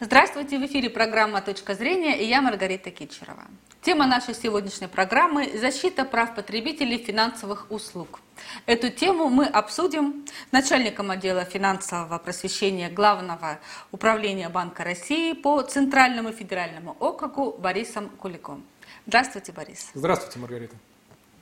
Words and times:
Здравствуйте, 0.00 0.60
в 0.60 0.66
эфире 0.66 0.90
программа 0.90 1.42
«Точка 1.42 1.74
зрения» 1.74 2.16
и 2.22 2.24
я 2.24 2.40
Маргарита 2.40 2.92
Кичерова. 2.92 3.46
Тема 3.82 4.06
нашей 4.06 4.32
сегодняшней 4.32 4.86
программы– 4.86 5.50
защита 5.58 6.04
прав 6.04 6.36
потребителей 6.36 6.98
финансовых 6.98 7.66
услуг. 7.72 8.20
Эту 8.66 8.90
тему 8.90 9.28
мы 9.28 9.46
обсудим 9.46 10.24
с 10.50 10.52
начальником 10.52 11.10
отдела 11.10 11.44
финансового 11.44 12.16
просвещения 12.18 12.88
Главного 12.90 13.58
управления 13.90 14.48
Банка 14.48 14.84
России 14.84 15.32
по 15.32 15.62
Центральному 15.62 16.30
федеральному 16.30 16.96
округу 17.00 17.56
Борисом 17.58 18.08
Куликом. 18.08 18.62
Здравствуйте, 19.08 19.50
Борис. 19.50 19.90
Здравствуйте, 19.94 20.38
Маргарита. 20.38 20.76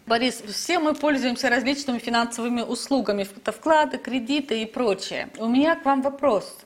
Борис, 0.06 0.40
все 0.40 0.78
мы 0.78 0.94
пользуемся 0.94 1.50
различными 1.50 1.98
финансовыми 1.98 2.62
услугами, 2.62 3.28
это 3.36 3.52
вклады, 3.52 3.98
кредиты 3.98 4.62
и 4.62 4.64
прочее. 4.64 5.28
У 5.36 5.46
меня 5.46 5.74
к 5.74 5.84
вам 5.84 6.00
вопрос. 6.00 6.56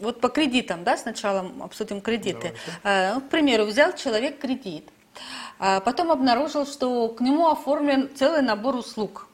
Вот 0.00 0.20
по 0.20 0.28
кредитам, 0.28 0.84
да, 0.84 0.96
сначала 0.96 1.50
обсудим 1.60 2.00
кредиты. 2.00 2.54
Давайте. 2.82 3.12
Э, 3.12 3.14
ну, 3.14 3.20
к 3.20 3.28
примеру, 3.28 3.64
взял 3.64 3.92
человек 3.94 4.38
кредит, 4.38 4.88
а 5.58 5.80
потом 5.80 6.10
обнаружил, 6.12 6.66
что 6.66 7.08
к 7.08 7.20
нему 7.20 7.48
оформлен 7.48 8.08
целый 8.14 8.42
набор 8.42 8.76
услуг. 8.76 9.26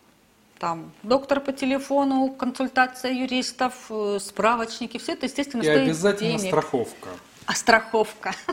Там 0.59 0.93
доктор 1.03 1.41
по 1.41 1.53
телефону, 1.53 2.31
консультация 2.31 3.13
юристов, 3.13 3.75
э, 3.91 4.19
справочники, 4.21 4.99
все 4.99 5.13
это, 5.13 5.27
естественно, 5.27 5.61
и 5.61 5.65
стоит 5.65 5.83
обязательно 5.83 6.39
денег. 6.39 6.49
страховка. 6.49 7.09
А 7.47 7.55
страховка. 7.55 8.35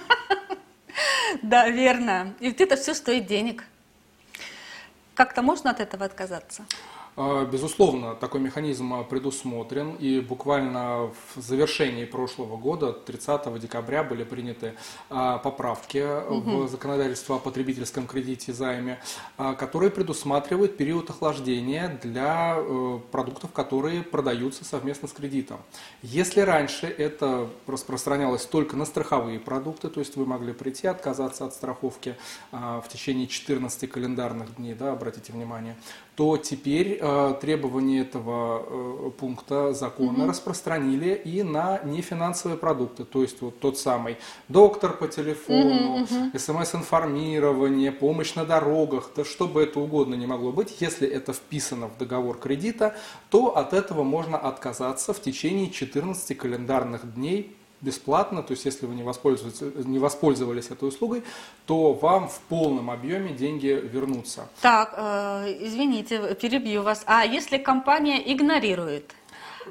Да, 1.41 1.69
верно. 1.69 2.33
И 2.41 2.49
вот 2.49 2.59
это 2.59 2.75
все 2.75 2.93
стоит 2.93 3.25
денег. 3.25 3.63
Как-то 5.13 5.41
можно 5.41 5.71
от 5.71 5.79
этого 5.79 6.03
отказаться? 6.03 6.65
А, 7.17 7.45
безусловно, 7.45 8.15
такой 8.15 8.39
механизм 8.39 8.93
а, 8.93 9.03
предусмотрен, 9.03 9.95
и 9.95 10.21
буквально 10.21 11.11
в 11.35 11.41
завершении 11.41 12.05
прошлого 12.05 12.55
года, 12.55 12.93
30 12.93 13.59
декабря, 13.59 14.03
были 14.03 14.23
приняты 14.23 14.75
а, 15.09 15.37
поправки 15.37 16.03
угу. 16.29 16.63
в 16.63 16.69
законодательство 16.69 17.35
о 17.35 17.39
потребительском 17.39 18.07
кредите 18.07 18.51
и 18.51 18.55
займе, 18.55 18.99
которые 19.37 19.91
предусматривают 19.91 20.77
период 20.77 21.09
охлаждения 21.09 21.99
для 22.01 22.55
э, 22.57 22.99
продуктов, 23.11 23.51
которые 23.51 24.03
продаются 24.03 24.63
совместно 24.65 25.07
с 25.07 25.11
кредитом. 25.11 25.57
Если 26.01 26.41
раньше 26.41 26.87
это 26.87 27.49
распространялось 27.67 28.45
только 28.45 28.75
на 28.75 28.85
страховые 28.85 29.39
продукты, 29.39 29.89
то 29.89 29.99
есть 29.99 30.15
вы 30.15 30.25
могли 30.25 30.53
прийти, 30.53 30.87
отказаться 30.87 31.45
от 31.45 31.53
страховки 31.53 32.15
в 32.51 32.83
течение 32.89 33.27
14 33.27 33.89
календарных 33.89 34.55
дней, 34.55 34.73
да, 34.73 34.91
обратите 34.93 35.33
внимание, 35.33 35.75
то 36.15 36.37
теперь 36.37 36.99
э, 36.99 37.35
требования 37.39 38.01
этого 38.01 38.63
э, 38.65 39.11
пункта 39.17 39.73
закона 39.73 40.23
угу. 40.23 40.29
распространили 40.29 41.13
и 41.13 41.41
на 41.41 41.79
нефинансовые 41.83 42.57
продукты, 42.57 43.05
то 43.05 43.21
есть 43.21 43.41
вот 43.41 43.59
тот 43.59 43.77
самый 43.77 44.17
доктор 44.49 44.93
по 44.93 45.07
телефону, 45.07 46.01
угу, 46.01 46.37
смс-информирование, 46.37 47.91
помощь 47.91 48.35
на 48.35 48.45
дорогах, 48.45 49.11
да 49.15 49.23
что 49.23 49.47
бы 49.47 49.63
это 49.63 49.79
угодно 49.79 50.15
не 50.15 50.27
могло 50.27 50.51
быть, 50.51 50.77
если 50.81 51.07
это 51.07 51.31
вписано 51.31 51.87
в 51.87 51.97
договор 51.97 52.37
кредита, 52.37 52.95
то 53.29 53.55
от 53.57 53.73
этого 53.73 54.03
можно 54.03 54.37
отказаться 54.37 55.13
в 55.13 55.21
течение 55.21 55.71
14 55.71 56.37
календарных 56.37 57.13
дней 57.15 57.55
бесплатно, 57.81 58.43
то 58.43 58.51
есть 58.51 58.65
если 58.65 58.85
вы 58.85 58.95
не, 58.95 59.03
не 59.03 59.99
воспользовались 59.99 60.69
этой 60.69 60.87
услугой, 60.87 61.23
то 61.65 61.93
вам 61.93 62.27
в 62.27 62.39
полном 62.41 62.89
объеме 62.91 63.33
деньги 63.33 63.67
вернутся. 63.67 64.47
Так, 64.61 64.93
э, 64.95 65.57
извините, 65.61 66.35
перебью 66.35 66.83
вас. 66.83 67.03
А 67.05 67.25
если 67.25 67.57
компания 67.57 68.21
игнорирует 68.33 69.15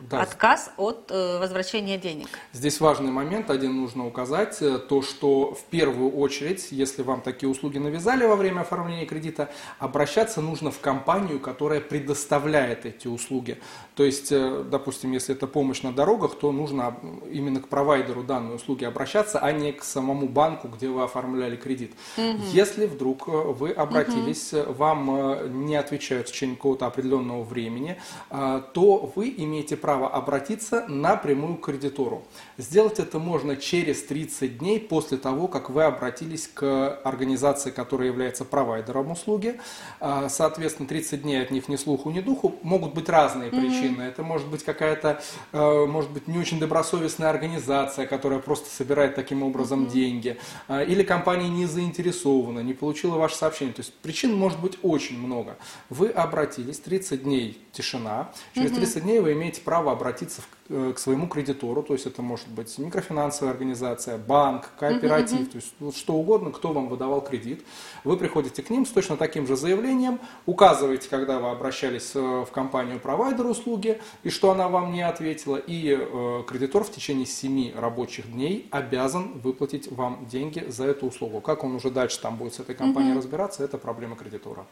да. 0.09 0.23
отказ 0.23 0.71
от 0.77 1.11
э, 1.11 1.39
возвращения 1.39 1.99
денег. 1.99 2.29
Здесь 2.53 2.81
важный 2.81 3.11
момент, 3.11 3.51
один 3.51 3.81
нужно 3.81 4.07
указать, 4.07 4.61
э, 4.61 4.79
то 4.79 5.03
что 5.03 5.55
в 5.55 5.65
первую 5.65 6.11
очередь, 6.13 6.69
если 6.71 7.03
вам 7.03 7.21
такие 7.21 7.49
услуги 7.49 7.79
навязали 7.79 8.25
во 8.25 8.37
время 8.37 8.61
оформления 8.61 9.07
кредита, 9.07 9.51
обращаться 9.79 10.41
нужно 10.41 10.71
в 10.71 10.81
компанию, 10.81 11.41
которая 11.41 11.81
предоставляет 11.81 12.87
эти 12.87 13.09
услуги. 13.09 13.59
То 13.95 14.05
есть, 14.05 14.33
э, 14.33 14.65
допустим, 14.71 15.13
если 15.13 15.35
это 15.35 15.47
помощь 15.47 15.83
на 15.83 15.93
дорогах, 15.93 16.37
то 16.37 16.53
нужно 16.53 16.97
именно 17.31 17.61
к 17.61 17.69
провайдеру 17.69 18.23
данной 18.23 18.57
услуги 18.57 18.85
обращаться, 18.85 19.39
а 19.39 19.53
не 19.53 19.73
к 19.73 19.83
самому 19.83 20.29
банку, 20.29 20.69
где 20.69 20.89
вы 20.89 21.03
оформляли 21.03 21.57
кредит. 21.57 21.93
Угу. 22.17 22.39
Если 22.53 22.87
вдруг 22.87 23.29
э, 23.29 23.31
вы 23.31 23.71
обратились, 23.71 24.53
угу. 24.53 24.73
вам 24.73 25.67
не 25.67 25.77
отвечают 25.77 26.29
в 26.29 26.33
течение 26.33 26.57
какого-то 26.57 26.87
определенного 26.87 27.43
времени, 27.43 27.99
то 28.31 29.13
вы 29.15 29.35
имеете 29.37 29.77
право 29.77 29.90
обратиться 29.95 30.85
напрямую 30.89 31.57
к 31.57 31.67
кредитору. 31.67 32.23
Сделать 32.59 32.99
это 32.99 33.19
можно 33.19 33.57
через 33.57 34.03
30 34.05 34.59
дней 34.59 34.81
после 34.81 35.19
того, 35.19 35.49
как 35.49 35.71
вы 35.71 35.85
обратились 35.85 36.49
к 36.49 37.01
организации, 37.05 37.71
которая 37.71 38.09
является 38.09 38.45
провайдером 38.45 39.11
услуги. 39.11 39.61
А, 40.01 40.29
соответственно, 40.29 40.89
30 40.89 41.23
дней 41.23 41.43
от 41.43 41.51
них 41.51 41.69
ни 41.69 41.77
слуху, 41.77 42.11
ни 42.11 42.21
духу. 42.21 42.55
Могут 42.63 42.95
быть 42.95 43.09
разные 43.09 43.51
mm-hmm. 43.51 43.61
причины. 43.61 44.03
Это 44.03 44.23
может 44.23 44.49
быть 44.49 44.65
какая-то, 44.65 45.21
э, 45.53 45.87
может 45.87 46.11
быть, 46.11 46.29
не 46.29 46.39
очень 46.39 46.59
добросовестная 46.59 47.31
организация, 47.31 48.07
которая 48.07 48.39
просто 48.39 48.69
собирает 48.69 49.15
таким 49.15 49.43
образом 49.43 49.85
mm-hmm. 49.85 49.91
деньги. 49.91 50.39
А, 50.69 50.83
или 50.83 51.03
компания 51.03 51.49
не 51.49 51.67
заинтересована, 51.67 52.61
не 52.61 52.75
получила 52.75 53.17
ваше 53.17 53.37
сообщение. 53.37 53.75
То 53.75 53.81
есть 53.81 53.95
причин 53.95 54.35
может 54.35 54.61
быть 54.61 54.79
очень 54.83 55.19
много. 55.19 55.57
Вы 55.89 56.09
обратились, 56.09 56.79
30 56.79 57.23
дней 57.23 57.59
тишина. 57.73 58.31
Через 58.55 58.73
30 58.73 59.03
дней 59.03 59.21
вы 59.21 59.33
имеете 59.33 59.61
право 59.71 59.93
обратиться 59.93 60.43
э, 60.69 60.93
к 60.97 60.99
своему 60.99 61.29
кредитору, 61.29 61.85
то 61.85 61.93
есть 61.93 62.05
это 62.05 62.23
может 62.23 62.49
быть 62.49 62.77
микрофинансовая 62.77 63.53
организация, 63.53 64.19
банк, 64.19 64.69
кооператив, 64.81 65.49
то 65.49 65.57
есть 65.59 65.73
вот 65.79 65.95
что 65.97 66.15
угодно, 66.15 66.51
кто 66.51 66.73
вам 66.73 66.89
выдавал 66.89 67.21
кредит. 67.21 67.65
Вы 68.03 68.17
приходите 68.17 68.65
к 68.65 68.71
ним 68.71 68.85
с 68.85 68.89
точно 68.89 69.17
таким 69.17 69.47
же 69.47 69.55
заявлением, 69.55 70.19
указываете, 70.45 71.09
когда 71.09 71.39
вы 71.39 71.51
обращались 71.51 72.11
э, 72.17 72.21
в 72.21 72.51
компанию-провайдер 72.51 73.47
услуги, 73.47 74.01
и 74.25 74.31
что 74.31 74.51
она 74.51 74.69
вам 74.69 74.93
не 74.93 75.03
ответила, 75.03 75.57
и 75.57 75.97
э, 75.97 76.43
кредитор 76.49 76.83
в 76.83 76.91
течение 76.91 77.25
7 77.25 77.79
рабочих 77.79 78.33
дней 78.33 78.67
обязан 78.73 79.39
выплатить 79.39 79.93
вам 79.93 80.27
деньги 80.29 80.65
за 80.69 80.87
эту 80.87 81.07
услугу. 81.07 81.41
Как 81.41 81.63
он 81.63 81.77
уже 81.77 81.93
дальше 81.93 82.21
там 82.21 82.35
будет 82.35 82.55
с 82.55 82.59
этой 82.59 82.75
компанией 82.75 83.15
разбираться, 83.17 83.63
это 83.63 83.79
проблема 83.79 84.17
кредитора. 84.17 84.67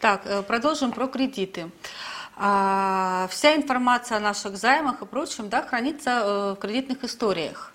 Так, 0.00 0.44
продолжим 0.48 0.90
про 0.90 1.06
кредиты. 1.06 1.70
А, 2.36 3.28
вся 3.30 3.54
информация 3.54 4.16
о 4.18 4.20
наших 4.20 4.56
займах 4.56 5.02
и 5.02 5.06
прочем 5.06 5.48
да, 5.48 5.62
хранится 5.62 6.10
э, 6.10 6.52
в 6.54 6.56
кредитных 6.56 7.04
историях. 7.04 7.72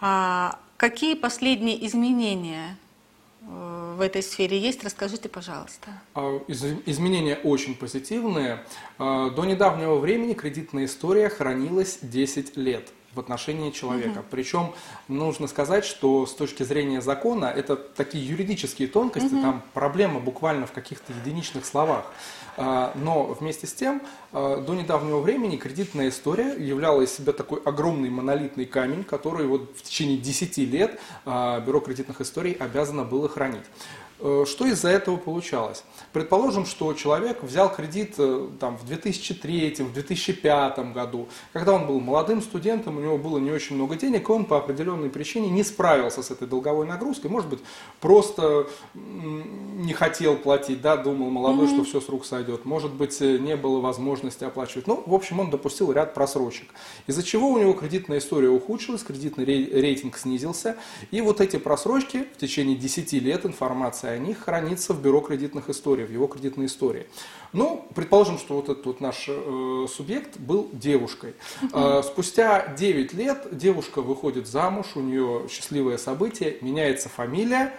А, 0.00 0.58
какие 0.76 1.14
последние 1.14 1.86
изменения 1.86 2.76
э, 3.42 3.94
в 3.96 4.00
этой 4.00 4.22
сфере 4.22 4.58
есть? 4.58 4.82
Расскажите, 4.82 5.28
пожалуйста. 5.28 5.90
А, 6.14 6.40
изменения 6.48 7.36
очень 7.36 7.76
позитивные. 7.76 8.64
До 8.98 9.44
недавнего 9.44 9.96
времени 9.96 10.32
кредитная 10.32 10.86
история 10.86 11.28
хранилась 11.28 11.98
10 12.02 12.56
лет 12.56 12.92
в 13.14 13.20
отношении 13.20 13.70
человека. 13.70 14.20
Угу. 14.20 14.26
Причем 14.30 14.74
нужно 15.08 15.46
сказать, 15.46 15.84
что 15.84 16.26
с 16.26 16.34
точки 16.34 16.62
зрения 16.62 17.00
закона 17.00 17.46
это 17.46 17.76
такие 17.76 18.26
юридические 18.26 18.88
тонкости, 18.88 19.34
угу. 19.34 19.42
там 19.42 19.62
проблема 19.74 20.20
буквально 20.20 20.66
в 20.66 20.72
каких-то 20.72 21.12
единичных 21.12 21.64
словах. 21.64 22.06
А, 22.56 22.92
но 22.96 23.24
вместе 23.24 23.66
с 23.66 23.72
тем, 23.72 24.02
а, 24.32 24.60
до 24.60 24.74
недавнего 24.74 25.20
времени 25.20 25.56
кредитная 25.56 26.08
история 26.10 26.54
являла 26.54 27.02
из 27.02 27.12
себя 27.12 27.32
такой 27.32 27.60
огромный 27.64 28.10
монолитный 28.10 28.66
камень, 28.66 29.04
который 29.04 29.46
вот 29.46 29.74
в 29.76 29.82
течение 29.82 30.18
10 30.18 30.58
лет 30.58 31.00
а, 31.24 31.60
Бюро 31.60 31.80
кредитных 31.80 32.20
историй 32.20 32.52
обязано 32.52 33.04
было 33.04 33.28
хранить. 33.28 33.64
Э, 34.24 34.44
что 34.46 34.66
из-за 34.66 34.88
этого 34.88 35.16
получалось? 35.16 35.82
Предположим, 36.12 36.64
что 36.64 36.94
человек 36.94 37.42
взял 37.42 37.72
кредит 37.72 38.14
э, 38.18 38.48
там, 38.60 38.76
в 38.76 38.86
2003, 38.86 39.74
в 39.80 39.92
2005 39.92 40.92
году, 40.92 41.26
когда 41.52 41.72
он 41.72 41.88
был 41.88 41.98
молодым 41.98 42.40
студентом, 42.40 42.98
у 42.98 43.00
него 43.00 43.18
было 43.18 43.38
не 43.38 43.50
очень 43.50 43.74
много 43.74 43.96
денег, 43.96 44.28
и 44.28 44.32
он 44.32 44.44
по 44.44 44.58
определенной 44.58 45.10
причине 45.10 45.50
не 45.50 45.64
справился 45.64 46.22
с 46.22 46.30
этой 46.30 46.46
долговой 46.46 46.86
нагрузкой, 46.86 47.30
может 47.30 47.50
быть, 47.50 47.58
просто 48.00 48.68
не 48.94 49.92
хотел 49.92 50.36
платить, 50.36 50.80
да, 50.80 50.96
думал 50.96 51.30
молодой, 51.30 51.66
mm-hmm. 51.66 51.74
что 51.74 51.84
все 51.84 52.00
с 52.00 52.08
рук 52.08 52.24
сойдет, 52.24 52.64
может 52.64 52.92
быть, 52.92 53.20
э, 53.20 53.38
не 53.38 53.56
было 53.56 53.80
возможности 53.80 54.44
оплачивать. 54.44 54.86
Ну, 54.86 55.02
в 55.04 55.14
общем, 55.14 55.40
он 55.40 55.50
допустил 55.50 55.90
ряд 55.90 56.14
просрочек, 56.14 56.68
из-за 57.08 57.24
чего 57.24 57.48
у 57.48 57.58
него 57.58 57.72
кредитная 57.72 58.18
история 58.18 58.50
ухудшилась, 58.50 59.02
кредитный 59.02 59.44
рейтинг 59.44 60.16
снизился, 60.16 60.76
и 61.10 61.20
вот 61.20 61.40
эти 61.40 61.56
просрочки 61.56 62.26
в 62.36 62.38
течение 62.38 62.76
10 62.76 63.12
лет 63.14 63.44
информация 63.44 64.11
о 64.12 64.18
них 64.18 64.40
хранится 64.40 64.94
в 64.94 65.02
бюро 65.02 65.20
кредитных 65.20 65.68
историй, 65.68 66.04
в 66.04 66.10
его 66.10 66.26
кредитной 66.26 66.66
истории. 66.66 67.06
Ну, 67.52 67.86
предположим, 67.94 68.38
что 68.38 68.56
вот 68.56 68.68
этот 68.68 68.86
вот 68.86 69.00
наш 69.00 69.26
э, 69.28 69.86
субъект 69.94 70.38
был 70.38 70.70
девушкой. 70.72 71.34
Э, 71.72 72.02
спустя 72.04 72.68
9 72.68 73.12
лет 73.12 73.48
девушка 73.52 74.00
выходит 74.00 74.46
замуж, 74.46 74.86
у 74.94 75.00
нее 75.00 75.46
счастливое 75.50 75.98
событие, 75.98 76.56
меняется 76.60 77.08
фамилия, 77.08 77.74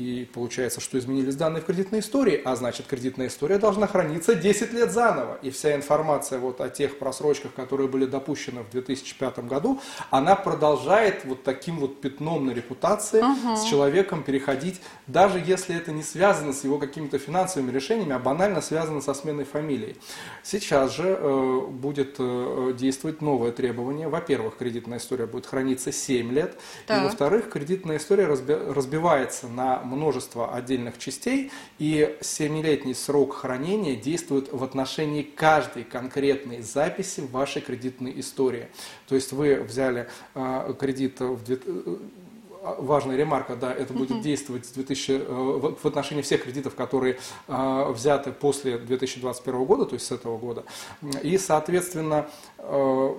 И 0.00 0.26
получается, 0.32 0.80
что 0.80 0.98
изменились 0.98 1.36
данные 1.36 1.60
в 1.60 1.66
кредитной 1.66 2.00
истории, 2.00 2.40
а 2.42 2.56
значит 2.56 2.86
кредитная 2.86 3.26
история 3.26 3.58
должна 3.58 3.86
храниться 3.86 4.34
10 4.34 4.72
лет 4.72 4.92
заново. 4.92 5.38
И 5.42 5.50
вся 5.50 5.76
информация 5.76 6.38
вот 6.38 6.62
о 6.62 6.70
тех 6.70 6.98
просрочках, 6.98 7.52
которые 7.52 7.86
были 7.86 8.06
допущены 8.06 8.62
в 8.62 8.70
2005 8.70 9.40
году, 9.40 9.78
она 10.10 10.36
продолжает 10.36 11.26
вот 11.26 11.42
таким 11.42 11.80
вот 11.80 12.00
пятном 12.00 12.46
на 12.46 12.52
репутации 12.52 13.22
uh-huh. 13.22 13.56
с 13.56 13.64
человеком 13.64 14.22
переходить, 14.22 14.80
даже 15.06 15.38
если 15.38 15.76
это 15.76 15.92
не 15.92 16.02
связано 16.02 16.54
с 16.54 16.64
его 16.64 16.78
какими-то 16.78 17.18
финансовыми 17.18 17.70
решениями, 17.70 18.14
а 18.14 18.18
банально 18.18 18.62
связано 18.62 19.02
со 19.02 19.12
сменой 19.12 19.44
фамилии. 19.44 19.96
Сейчас 20.42 20.96
же 20.96 21.08
э, 21.20 21.60
будет 21.68 22.16
э, 22.18 22.72
действовать 22.74 23.20
новое 23.20 23.52
требование. 23.52 24.08
Во-первых, 24.08 24.56
кредитная 24.56 24.96
история 24.96 25.26
будет 25.26 25.44
храниться 25.44 25.92
7 25.92 26.32
лет, 26.32 26.56
так. 26.86 27.02
и 27.02 27.04
во-вторых, 27.04 27.50
кредитная 27.50 27.98
история 27.98 28.24
разби- 28.24 28.72
разбивается 28.72 29.46
на 29.46 29.89
множество 29.90 30.54
отдельных 30.54 30.98
частей, 30.98 31.50
и 31.78 32.16
7-летний 32.20 32.94
срок 32.94 33.34
хранения 33.34 33.96
действует 33.96 34.52
в 34.52 34.62
отношении 34.62 35.22
каждой 35.22 35.84
конкретной 35.84 36.62
записи 36.62 37.20
в 37.20 37.30
вашей 37.30 37.62
кредитной 37.62 38.18
истории. 38.20 38.68
То 39.08 39.14
есть 39.14 39.32
вы 39.32 39.56
взяли 39.56 40.08
э, 40.34 40.74
кредит 40.78 41.20
в 41.20 41.40
э, 41.48 41.58
важная 42.62 43.16
ремарка, 43.16 43.56
да, 43.56 43.72
это 43.72 43.92
будет 43.92 44.20
действовать 44.20 44.66
с 44.66 44.70
2000, 44.70 45.10
э, 45.12 45.74
в 45.82 45.86
отношении 45.86 46.22
всех 46.22 46.44
кредитов, 46.44 46.74
которые 46.74 47.18
э, 47.48 47.92
взяты 47.92 48.32
после 48.32 48.78
2021 48.78 49.64
года, 49.64 49.86
то 49.86 49.94
есть 49.94 50.06
с 50.06 50.12
этого 50.12 50.38
года. 50.38 50.64
И, 51.22 51.38
соответственно, 51.38 52.28
э, 52.58 53.14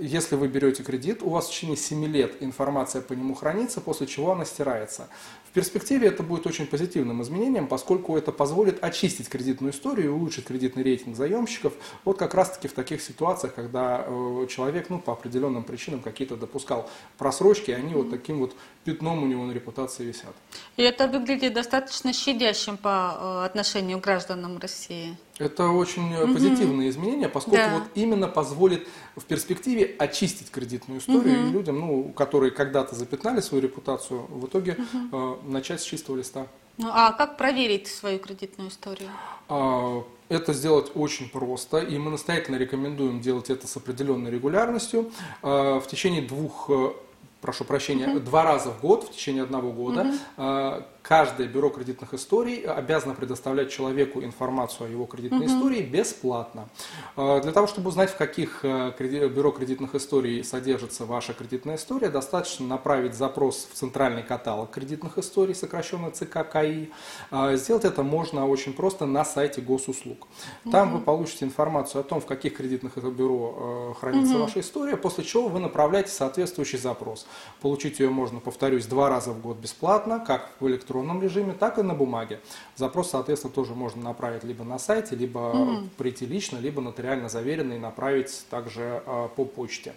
если 0.00 0.34
вы 0.34 0.48
берете 0.48 0.82
кредит, 0.82 1.22
у 1.22 1.30
вас 1.30 1.46
в 1.46 1.50
течение 1.50 1.76
7 1.76 2.04
лет 2.06 2.34
информация 2.40 3.00
по 3.00 3.12
нему 3.12 3.34
хранится, 3.34 3.80
после 3.80 4.06
чего 4.06 4.32
она 4.32 4.44
стирается 4.44 5.08
перспективе 5.54 6.08
это 6.08 6.22
будет 6.22 6.46
очень 6.46 6.66
позитивным 6.66 7.22
изменением, 7.22 7.68
поскольку 7.68 8.18
это 8.18 8.32
позволит 8.32 8.82
очистить 8.84 9.28
кредитную 9.28 9.72
историю 9.72 10.06
и 10.06 10.08
улучшить 10.08 10.44
кредитный 10.44 10.82
рейтинг 10.82 11.16
заемщиков. 11.16 11.72
Вот 12.04 12.18
как 12.18 12.34
раз-таки 12.34 12.68
в 12.68 12.72
таких 12.72 13.00
ситуациях, 13.00 13.54
когда 13.54 14.04
э, 14.06 14.46
человек 14.50 14.90
ну, 14.90 14.98
по 14.98 15.12
определенным 15.12 15.62
причинам 15.62 16.00
какие-то 16.00 16.36
допускал 16.36 16.90
просрочки, 17.16 17.70
и 17.70 17.74
они 17.74 17.94
вот 17.94 18.10
таким 18.10 18.40
вот 18.40 18.54
пятном 18.84 19.22
у 19.22 19.26
него 19.26 19.44
на 19.44 19.52
репутации 19.52 20.04
висят. 20.04 20.34
И 20.76 20.82
это 20.82 21.06
выглядит 21.06 21.54
достаточно 21.54 22.12
щадящим 22.12 22.76
по 22.76 23.16
э, 23.16 23.46
отношению 23.46 24.00
к 24.00 24.02
гражданам 24.02 24.58
России. 24.58 25.16
Это 25.38 25.68
очень 25.68 26.14
угу. 26.14 26.34
позитивные 26.34 26.90
изменения, 26.90 27.28
поскольку 27.28 27.56
да. 27.56 27.74
вот 27.74 27.82
именно 27.94 28.28
позволит 28.28 28.86
в 29.16 29.24
перспективе 29.24 29.94
очистить 29.98 30.50
кредитную 30.50 31.00
историю 31.00 31.40
угу. 31.40 31.48
и 31.48 31.52
людям, 31.52 31.80
ну, 31.80 32.04
которые 32.12 32.52
когда-то 32.52 32.94
запятнали 32.94 33.40
свою 33.40 33.62
репутацию, 33.62 34.26
в 34.28 34.46
итоге 34.46 34.76
угу. 35.10 35.38
э, 35.46 35.50
начать 35.50 35.80
с 35.80 35.84
чистого 35.84 36.16
листа. 36.16 36.46
Ну 36.76 36.88
а 36.92 37.12
как 37.12 37.36
проверить 37.36 37.88
свою 37.88 38.18
кредитную 38.18 38.70
историю? 38.70 39.08
А, 39.48 40.04
это 40.28 40.52
сделать 40.52 40.92
очень 40.94 41.28
просто, 41.28 41.78
и 41.78 41.98
мы 41.98 42.10
настоятельно 42.10 42.56
рекомендуем 42.56 43.20
делать 43.20 43.50
это 43.50 43.66
с 43.66 43.76
определенной 43.76 44.30
регулярностью. 44.30 45.10
А, 45.42 45.80
в 45.80 45.88
течение 45.88 46.22
двух 46.22 46.70
э, 46.70 46.92
прошу 47.40 47.64
прощения, 47.64 48.08
угу. 48.08 48.20
два 48.20 48.44
раза 48.44 48.70
в 48.70 48.80
год, 48.80 49.04
в 49.04 49.10
течение 49.10 49.42
одного 49.42 49.72
года, 49.72 50.14
угу 50.36 50.84
каждое 51.04 51.46
бюро 51.46 51.68
кредитных 51.68 52.14
историй 52.14 52.62
обязано 52.62 53.14
предоставлять 53.14 53.70
человеку 53.70 54.22
информацию 54.22 54.86
о 54.86 54.88
его 54.88 55.04
кредитной 55.04 55.46
угу. 55.46 55.54
истории 55.54 55.82
бесплатно. 55.82 56.70
Э, 57.16 57.40
для 57.42 57.52
того, 57.52 57.66
чтобы 57.66 57.90
узнать, 57.90 58.10
в 58.10 58.16
каких 58.16 58.60
э, 58.64 58.92
бюро 59.28 59.50
кредитных 59.50 59.94
историй 59.94 60.42
содержится 60.42 61.04
ваша 61.04 61.34
кредитная 61.34 61.76
история, 61.76 62.08
достаточно 62.08 62.66
направить 62.66 63.14
запрос 63.14 63.68
в 63.70 63.76
центральный 63.76 64.22
каталог 64.22 64.70
кредитных 64.70 65.18
историй, 65.18 65.54
сокращенно 65.54 66.10
ЦККИ. 66.10 66.90
Э, 67.30 67.56
сделать 67.56 67.84
это 67.84 68.02
можно 68.02 68.48
очень 68.48 68.72
просто 68.72 69.04
на 69.04 69.26
сайте 69.26 69.60
госуслуг. 69.60 70.26
Там 70.72 70.88
угу. 70.88 70.98
вы 70.98 71.04
получите 71.04 71.44
информацию 71.44 72.00
о 72.00 72.04
том, 72.04 72.22
в 72.22 72.26
каких 72.26 72.56
кредитных 72.56 72.96
бюро 72.96 73.94
хранится 74.00 74.36
угу. 74.36 74.44
ваша 74.44 74.60
история, 74.60 74.96
после 74.96 75.24
чего 75.24 75.48
вы 75.48 75.60
направляете 75.60 76.10
соответствующий 76.10 76.78
запрос. 76.78 77.26
Получить 77.60 78.00
ее 78.00 78.08
можно, 78.08 78.40
повторюсь, 78.40 78.86
два 78.86 79.10
раза 79.10 79.32
в 79.32 79.42
год 79.42 79.58
бесплатно, 79.58 80.24
как 80.26 80.50
в 80.60 80.66
электронном 80.66 80.93
электронном 80.94 81.22
режиме, 81.22 81.52
так 81.52 81.78
и 81.78 81.82
на 81.82 81.94
бумаге. 81.94 82.40
Запрос, 82.76 83.10
соответственно, 83.10 83.52
тоже 83.52 83.74
можно 83.74 84.02
направить 84.02 84.44
либо 84.44 84.64
на 84.64 84.78
сайте, 84.78 85.16
либо 85.16 85.38
угу. 85.38 85.88
прийти 85.96 86.26
лично, 86.26 86.58
либо 86.58 86.80
нотариально 86.80 87.28
заверенный 87.28 87.78
направить 87.78 88.44
также 88.50 89.02
э, 89.04 89.28
по 89.36 89.44
почте. 89.44 89.94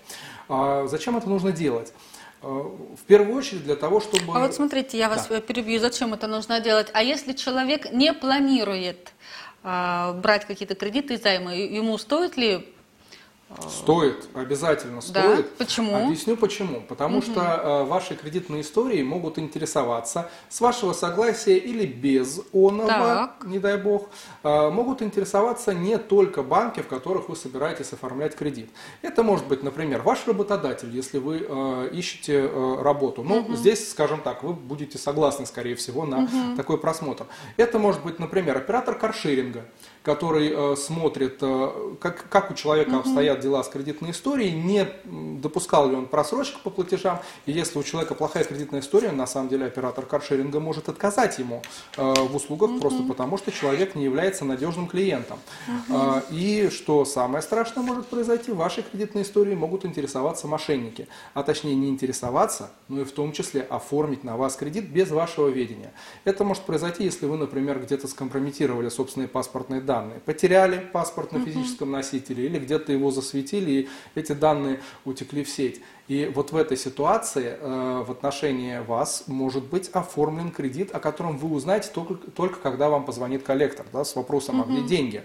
А 0.50 0.88
зачем 0.88 1.18
это 1.18 1.30
нужно 1.30 1.52
делать? 1.52 1.94
А, 2.42 2.48
в 2.48 3.04
первую 3.06 3.38
очередь 3.38 3.64
для 3.64 3.76
того, 3.76 4.00
чтобы... 4.00 4.34
А 4.36 4.40
вот 4.40 4.54
смотрите, 4.54 4.98
я 4.98 5.10
вас 5.10 5.28
да. 5.28 5.42
перебью, 5.42 5.80
зачем 5.80 6.14
это 6.14 6.28
нужно 6.28 6.60
делать? 6.60 6.88
А 6.94 7.04
если 7.04 7.34
человек 7.34 7.92
не 7.92 8.14
планирует 8.14 9.14
э, 9.64 10.14
брать 10.22 10.46
какие-то 10.46 10.76
кредиты 10.76 11.14
и 11.14 11.18
займы, 11.18 11.56
ему 11.56 11.98
стоит 11.98 12.38
ли 12.38 12.74
Стоит, 13.70 14.28
обязательно 14.34 15.00
стоит. 15.00 15.46
Да? 15.46 15.52
Почему? 15.58 15.96
Объясню 15.96 16.36
почему. 16.36 16.82
Потому 16.82 17.20
угу. 17.20 17.26
что 17.26 17.42
э, 17.42 17.84
ваши 17.86 18.16
кредитные 18.16 18.62
истории 18.62 19.02
могут 19.02 19.40
интересоваться 19.40 20.30
с 20.50 20.60
вашего 20.60 20.92
согласия 20.92 21.58
или 21.58 21.86
без 21.86 22.42
оного, 22.54 22.88
так. 22.88 23.46
не 23.46 23.60
дай 23.60 23.78
бог, 23.78 24.10
э, 24.44 24.70
могут 24.70 25.02
интересоваться 25.02 25.74
не 25.74 25.98
только 25.98 26.44
банки, 26.44 26.82
в 26.82 26.88
которых 26.88 27.30
вы 27.30 27.38
собираетесь 27.38 27.94
оформлять 27.94 28.36
кредит. 28.36 28.70
Это 29.02 29.24
может 29.24 29.48
быть, 29.48 29.64
например, 29.64 30.02
ваш 30.02 30.28
работодатель, 30.28 30.90
если 30.94 31.18
вы 31.18 31.46
э, 31.48 31.90
ищете 31.94 32.50
э, 32.52 32.82
работу. 32.82 33.24
Ну, 33.24 33.40
угу. 33.40 33.56
здесь, 33.56 33.90
скажем 33.90 34.20
так, 34.22 34.44
вы 34.44 34.54
будете 34.54 34.98
согласны, 34.98 35.46
скорее 35.46 35.76
всего, 35.76 36.06
на 36.06 36.24
угу. 36.24 36.58
такой 36.58 36.78
просмотр. 36.78 37.26
Это 37.56 37.80
может 37.80 38.04
быть, 38.04 38.20
например, 38.20 38.58
оператор 38.58 38.96
каршеринга 38.96 39.66
который 40.08 40.54
э, 40.56 40.76
смотрит, 40.78 41.40
э, 41.42 41.96
как, 42.00 42.30
как 42.30 42.50
у 42.50 42.54
человека 42.54 42.92
угу. 42.92 43.00
обстоят 43.00 43.42
дела 43.42 43.62
с 43.62 43.68
кредитной 43.68 44.12
историей, 44.12 44.52
не 44.52 44.88
допускал 45.04 45.90
ли 45.90 45.98
он 45.98 46.06
просрочек 46.06 46.62
по 46.62 46.70
платежам, 46.70 47.20
и 47.46 47.52
если 47.52 47.78
у 47.78 47.84
человека 47.84 48.16
плохая 48.16 48.46
кредитная 48.46 48.80
история, 48.80 49.12
на 49.12 49.28
самом 49.28 49.50
деле 49.50 49.66
оператор 49.66 50.06
каршеринга 50.06 50.62
может 50.62 50.88
отказать 50.88 51.40
ему 51.40 51.62
э, 51.98 52.14
в 52.14 52.34
услугах 52.38 52.70
угу. 52.70 52.80
просто 52.80 53.04
потому, 53.04 53.38
что 53.38 53.52
человек 53.52 53.96
не 53.96 54.06
является 54.06 54.46
надежным 54.46 54.88
клиентом. 54.88 55.40
Угу. 55.68 56.22
И 56.30 56.70
что 56.72 57.04
самое 57.04 57.42
страшное 57.42 57.84
может 57.84 58.08
произойти, 58.08 58.54
вашей 58.54 58.84
кредитной 58.84 59.24
истории 59.24 59.56
могут 59.56 59.84
интересоваться 59.84 60.48
мошенники, 60.48 61.10
а 61.34 61.44
точнее 61.44 61.76
не 61.76 61.90
интересоваться, 61.90 62.72
но 62.88 63.02
и 63.02 63.04
в 63.04 63.12
том 63.12 63.34
числе 63.34 63.62
оформить 63.62 64.24
на 64.24 64.38
вас 64.38 64.56
кредит 64.56 64.90
без 64.90 65.12
вашего 65.12 65.50
ведения. 65.50 65.92
Это 66.24 66.46
может 66.46 66.64
произойти, 66.64 67.04
если 67.04 67.26
вы, 67.26 67.36
например, 67.36 67.82
где-то 67.82 68.08
скомпрометировали 68.08 68.88
собственные 68.88 69.28
паспортные 69.28 69.82
данные, 69.82 69.97
данные. 69.98 70.20
Потеряли 70.20 70.80
паспорт 70.80 71.32
на 71.32 71.44
физическом 71.44 71.92
носителе 71.92 72.46
или 72.46 72.60
где-то 72.60 72.92
его 72.92 73.12
засветили, 73.12 73.72
и 73.72 73.90
эти 74.16 74.34
данные 74.34 74.80
утекли 75.06 75.44
в 75.44 75.50
сеть. 75.50 75.82
И 76.08 76.32
вот 76.34 76.52
в 76.52 76.56
этой 76.56 76.78
ситуации 76.78 77.58
э, 77.60 78.04
в 78.08 78.12
отношении 78.12 78.80
вас 78.80 79.26
может 79.28 79.66
быть 79.66 79.90
оформлен 79.90 80.52
кредит, 80.52 80.96
о 80.96 81.00
котором 81.00 81.38
вы 81.38 81.50
узнаете 81.50 81.90
только, 81.94 82.16
только 82.32 82.60
когда 82.60 82.90
вам 82.90 83.06
позвонит 83.06 83.44
коллектор 83.44 83.86
да, 83.92 84.06
с 84.06 84.16
вопросом, 84.16 84.62
а 84.62 84.64
где 84.66 84.82
деньги. 84.82 85.24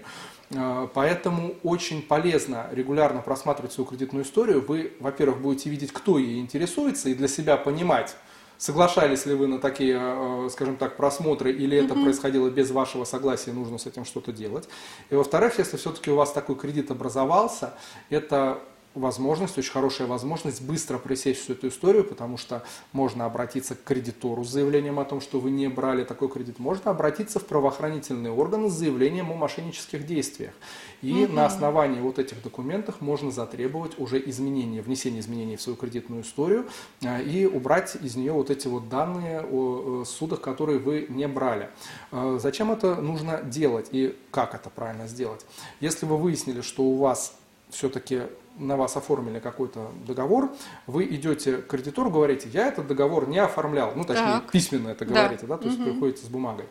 Э, 0.49 0.87
поэтому 0.93 1.55
очень 1.63 2.01
полезно 2.01 2.67
регулярно 2.71 3.21
просматривать 3.21 3.71
свою 3.71 3.87
кредитную 3.87 4.25
историю. 4.25 4.63
Вы, 4.67 4.93
во-первых, 4.99 5.41
будете 5.41 5.69
видеть, 5.69 5.93
кто 5.93 6.17
ей 6.17 6.41
интересуется, 6.41 7.09
и 7.09 7.13
для 7.13 7.27
себя 7.27 7.55
понимать, 7.55 8.15
Соглашались 8.57 9.25
ли 9.25 9.33
вы 9.33 9.47
на 9.47 9.59
такие, 9.59 9.97
э, 9.99 10.49
скажем 10.51 10.77
так, 10.77 10.95
просмотры, 10.95 11.51
или 11.51 11.77
это 11.77 11.93
mm-hmm. 11.93 12.03
происходило 12.03 12.49
без 12.49 12.71
вашего 12.71 13.03
согласия, 13.03 13.51
нужно 13.51 13.77
с 13.77 13.85
этим 13.85 14.05
что-то 14.05 14.31
делать. 14.31 14.69
И 15.09 15.15
во-вторых, 15.15 15.59
если 15.59 15.77
все-таки 15.77 16.11
у 16.11 16.15
вас 16.15 16.31
такой 16.31 16.55
кредит 16.55 16.91
образовался, 16.91 17.73
это 18.09 18.59
возможность, 18.95 19.57
очень 19.57 19.71
хорошая 19.71 20.07
возможность 20.07 20.61
быстро 20.61 20.97
пресечь 20.97 21.39
всю 21.39 21.53
эту 21.53 21.69
историю, 21.69 22.03
потому 22.03 22.37
что 22.37 22.63
можно 22.91 23.25
обратиться 23.25 23.75
к 23.75 23.83
кредитору 23.83 24.43
с 24.43 24.49
заявлением 24.49 24.99
о 24.99 25.05
том, 25.05 25.21
что 25.21 25.39
вы 25.39 25.51
не 25.51 25.67
брали 25.67 26.03
такой 26.03 26.29
кредит, 26.29 26.59
можно 26.59 26.91
обратиться 26.91 27.39
в 27.39 27.45
правоохранительные 27.45 28.31
органы 28.31 28.69
с 28.69 28.73
заявлением 28.73 29.31
о 29.31 29.35
мошеннических 29.35 30.05
действиях. 30.05 30.53
И 31.01 31.25
угу. 31.25 31.33
на 31.33 31.45
основании 31.45 31.99
вот 31.99 32.19
этих 32.19 32.41
документов 32.43 33.01
можно 33.01 33.31
затребовать 33.31 33.99
уже 33.99 34.21
изменения, 34.29 34.81
внесение 34.81 35.21
изменений 35.21 35.57
в 35.57 35.61
свою 35.61 35.75
кредитную 35.75 36.21
историю 36.21 36.67
а, 37.03 37.19
и 37.19 37.45
убрать 37.45 37.95
из 38.01 38.15
нее 38.15 38.31
вот 38.31 38.49
эти 38.49 38.67
вот 38.67 38.89
данные 38.89 39.41
о 39.41 40.03
судах, 40.05 40.41
которые 40.41 40.79
вы 40.79 41.07
не 41.09 41.27
брали. 41.27 41.69
А, 42.11 42.37
зачем 42.39 42.71
это 42.71 42.95
нужно 42.95 43.41
делать 43.41 43.87
и 43.91 44.15
как 44.31 44.55
это 44.55 44.69
правильно 44.69 45.07
сделать? 45.07 45.45
Если 45.79 46.05
вы 46.05 46.17
выяснили, 46.17 46.61
что 46.61 46.83
у 46.83 46.97
вас 46.97 47.35
все-таки 47.69 48.23
на 48.57 48.77
вас 48.77 48.95
оформили 48.97 49.39
какой-то 49.39 49.91
договор, 50.05 50.51
вы 50.87 51.05
идете 51.05 51.57
к 51.57 51.67
кредитору, 51.67 52.09
говорите, 52.09 52.49
я 52.49 52.67
этот 52.67 52.87
договор 52.87 53.27
не 53.27 53.39
оформлял, 53.39 53.93
ну 53.95 54.03
точнее 54.03 54.41
так. 54.41 54.51
письменно 54.51 54.89
это 54.89 55.05
говорите, 55.05 55.45
да, 55.45 55.57
то 55.57 55.67
есть 55.67 55.79
угу. 55.79 55.91
приходите 55.91 56.25
с 56.25 56.29
бумагой. 56.29 56.65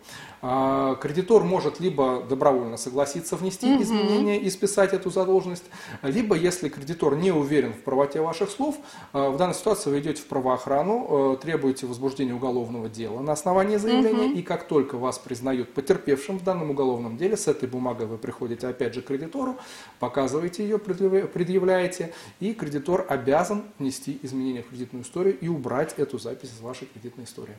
А, 0.45 0.97
кредитор 0.97 1.45
может 1.45 1.79
либо 1.79 2.21
добровольно 2.29 2.77
согласиться 2.77 3.37
внести 3.37 3.75
угу. 3.75 3.83
изменения 3.85 4.41
и 4.41 4.51
списать 4.51 4.93
эту 4.93 5.09
задолженность, 5.09 5.63
либо 6.03 6.35
если 6.35 6.69
кредитор 6.69 7.15
не 7.15 7.31
уверен 7.31 7.73
в 7.73 7.83
правоте 7.83 8.21
ваших 8.21 8.51
слов, 8.51 8.77
а, 9.13 9.31
в 9.31 9.37
данной 9.37 9.55
ситуации 9.55 9.91
вы 9.91 10.01
идете 10.01 10.21
в 10.21 10.27
правоохрану, 10.27 11.07
а, 11.09 11.37
требуете 11.37 11.87
возбуждения 11.87 12.35
уголовного 12.35 12.89
дела 12.89 13.21
на 13.21 13.33
основании 13.33 13.77
заявления, 13.77 14.31
угу. 14.31 14.39
и 14.39 14.43
как 14.43 14.67
только 14.67 14.99
вас 14.99 15.17
признают 15.17 15.73
потерпевшим 15.75 16.41
в 16.41 16.43
данном 16.43 16.73
уголовном 16.73 17.17
деле, 17.17 17.37
с 17.37 17.47
этой 17.47 17.69
бумагой 17.69 18.07
вы 18.09 18.19
приходите 18.19 18.67
опять 18.67 18.95
же 18.95 19.03
к 19.03 19.07
кредитору, 19.07 19.57
показываете 20.01 20.65
ее, 20.65 20.79
предъявляете, 20.79 22.13
и 22.41 22.53
кредитор 22.53 23.07
обязан 23.09 23.63
внести 23.79 24.19
изменения 24.23 24.63
в 24.63 24.71
кредитную 24.71 25.05
историю 25.05 25.39
и 25.39 25.47
убрать 25.47 25.95
эту 25.99 26.19
запись 26.19 26.51
из 26.51 26.61
вашей 26.61 26.89
кредитной 26.89 27.27
истории. 27.27 27.55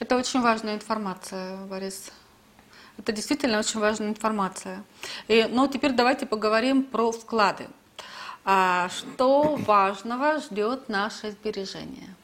Это 0.00 0.18
очень 0.18 0.42
важная 0.42 0.74
информация, 0.74 1.64
Борис. 1.64 2.12
Это 2.98 3.12
действительно 3.12 3.58
очень 3.58 3.80
важная 3.80 4.08
информация. 4.08 4.82
И, 5.28 5.46
ну, 5.50 5.68
теперь 5.68 5.92
давайте 5.92 6.26
поговорим 6.26 6.82
про 6.82 7.12
вклады. 7.12 7.68
А 8.44 8.88
что 8.88 9.56
важного 9.56 10.40
ждет 10.40 10.88
наше 10.88 11.32
сбережение? 11.32 12.14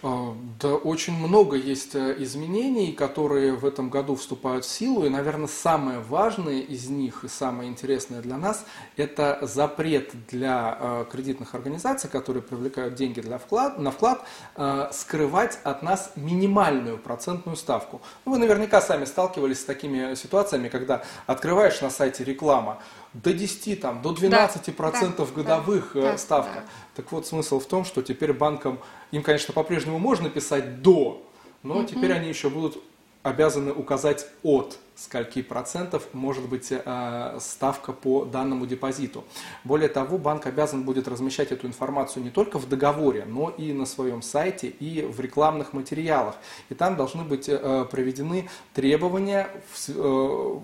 А, 0.00 0.36
да, 0.60 0.74
очень 0.74 1.14
много 1.14 1.56
есть 1.56 1.96
э, 1.96 2.14
изменений, 2.22 2.92
которые 2.92 3.54
в 3.54 3.66
этом 3.66 3.90
году 3.90 4.14
вступают 4.14 4.64
в 4.64 4.68
силу, 4.68 5.04
и, 5.04 5.08
наверное, 5.08 5.48
самое 5.48 5.98
важное 5.98 6.60
из 6.60 6.88
них 6.88 7.24
и 7.24 7.28
самое 7.28 7.68
интересное 7.68 8.22
для 8.22 8.36
нас– 8.36 8.64
это 8.96 9.40
запрет 9.42 10.12
для 10.28 10.78
э, 10.80 11.04
кредитных 11.10 11.56
организаций, 11.56 12.08
которые 12.08 12.44
привлекают 12.44 12.94
деньги 12.94 13.20
для 13.20 13.38
вклад, 13.38 13.78
на 13.78 13.90
вклад, 13.90 14.22
э, 14.54 14.88
скрывать 14.92 15.58
от 15.64 15.82
нас 15.82 16.12
минимальную 16.14 16.98
процентную 16.98 17.56
ставку. 17.56 18.00
Вы 18.24 18.38
наверняка 18.38 18.80
сами 18.80 19.04
сталкивались 19.04 19.60
с 19.60 19.64
такими 19.64 20.14
ситуациями, 20.14 20.68
когда 20.68 21.02
открываешь 21.26 21.80
на 21.80 21.90
сайте 21.90 22.22
реклама, 22.22 22.78
до 23.14 23.32
10, 23.32 23.80
там, 23.80 24.02
до 24.02 24.12
12 24.12 24.66
да, 24.66 24.72
процентов 24.72 25.30
да, 25.34 25.42
годовых 25.42 25.90
да, 25.94 26.18
ставка. 26.18 26.60
Да. 26.60 26.64
Так 26.96 27.12
вот, 27.12 27.26
смысл 27.26 27.58
в 27.58 27.66
том, 27.66 27.84
что 27.84 28.02
теперь 28.02 28.32
банкам, 28.32 28.78
им, 29.10 29.22
конечно, 29.22 29.54
по-прежнему 29.54 29.98
можно 29.98 30.30
писать 30.30 30.82
до, 30.82 31.22
но 31.62 31.78
угу. 31.78 31.86
теперь 31.86 32.12
они 32.12 32.28
еще 32.28 32.50
будут 32.50 32.82
обязаны 33.22 33.72
указать 33.72 34.26
от 34.42 34.78
скольки 34.94 35.42
процентов 35.42 36.08
может 36.12 36.48
быть 36.48 36.72
э, 36.72 37.38
ставка 37.40 37.92
по 37.92 38.24
данному 38.24 38.66
депозиту. 38.66 39.24
Более 39.62 39.88
того, 39.88 40.18
банк 40.18 40.46
обязан 40.46 40.82
будет 40.82 41.06
размещать 41.06 41.52
эту 41.52 41.66
информацию 41.68 42.24
не 42.24 42.30
только 42.30 42.58
в 42.58 42.68
договоре, 42.68 43.24
но 43.24 43.50
и 43.50 43.72
на 43.72 43.86
своем 43.86 44.22
сайте 44.22 44.68
и 44.68 45.02
в 45.02 45.20
рекламных 45.20 45.72
материалах. 45.72 46.34
И 46.68 46.74
там 46.74 46.96
должны 46.96 47.22
быть 47.22 47.48
э, 47.48 47.86
проведены 47.88 48.48
требования 48.74 49.48
в, 49.72 49.88
э, 49.88 50.60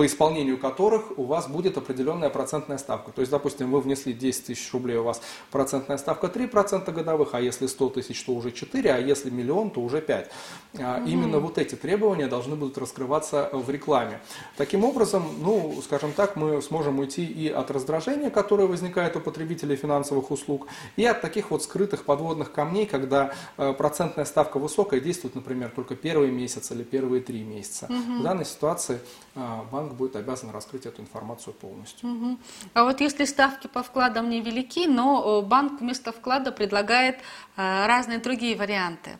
по 0.00 0.06
исполнению 0.06 0.56
которых 0.56 1.18
у 1.18 1.24
вас 1.24 1.46
будет 1.46 1.76
определенная 1.76 2.30
процентная 2.30 2.78
ставка. 2.78 3.12
То 3.12 3.20
есть, 3.20 3.30
допустим, 3.30 3.70
вы 3.70 3.82
внесли 3.82 4.14
10 4.14 4.46
тысяч 4.46 4.72
рублей, 4.72 4.96
у 4.96 5.02
вас 5.02 5.20
процентная 5.50 5.98
ставка 5.98 6.28
3% 6.28 6.90
годовых, 6.90 7.34
а 7.34 7.40
если 7.42 7.66
100 7.66 7.90
тысяч, 7.90 8.24
то 8.24 8.32
уже 8.32 8.50
4, 8.50 8.94
а 8.94 8.98
если 8.98 9.28
миллион, 9.28 9.68
то 9.70 9.82
уже 9.82 10.00
5. 10.00 10.30
Угу. 10.72 10.82
Именно 11.06 11.38
вот 11.40 11.58
эти 11.58 11.74
требования 11.74 12.28
должны 12.28 12.56
будут 12.56 12.78
раскрываться 12.78 13.50
в 13.52 13.68
рекламе. 13.68 14.22
Таким 14.56 14.84
образом, 14.84 15.22
ну, 15.42 15.78
скажем 15.84 16.12
так, 16.12 16.34
мы 16.34 16.62
сможем 16.62 16.98
уйти 16.98 17.26
и 17.26 17.50
от 17.50 17.70
раздражения, 17.70 18.30
которое 18.30 18.66
возникает 18.66 19.16
у 19.16 19.20
потребителей 19.20 19.76
финансовых 19.76 20.30
услуг, 20.30 20.66
и 20.96 21.04
от 21.04 21.20
таких 21.20 21.50
вот 21.50 21.62
скрытых 21.62 22.06
подводных 22.06 22.52
камней, 22.52 22.86
когда 22.86 23.34
э, 23.58 23.74
процентная 23.74 24.24
ставка 24.24 24.58
высокая, 24.58 24.98
действует, 24.98 25.34
например, 25.34 25.70
только 25.76 25.94
первый 25.94 26.30
месяц 26.30 26.70
или 26.70 26.84
первые 26.84 27.20
три 27.20 27.42
месяца. 27.42 27.84
Угу. 27.84 28.20
В 28.20 28.22
данной 28.22 28.46
ситуации 28.46 29.00
а, 29.34 29.66
банк 29.90 29.98
будет 29.98 30.16
обязан 30.16 30.50
раскрыть 30.50 30.86
эту 30.86 31.02
информацию 31.02 31.54
полностью. 31.54 32.08
Угу. 32.08 32.38
А 32.74 32.84
вот 32.84 33.00
если 33.00 33.24
ставки 33.24 33.66
по 33.66 33.82
вкладам 33.82 34.30
невелики, 34.30 34.86
но 34.86 35.42
банк 35.42 35.80
вместо 35.80 36.12
вклада 36.12 36.52
предлагает 36.52 37.18
а, 37.56 37.86
разные 37.86 38.18
другие 38.18 38.56
варианты. 38.56 39.10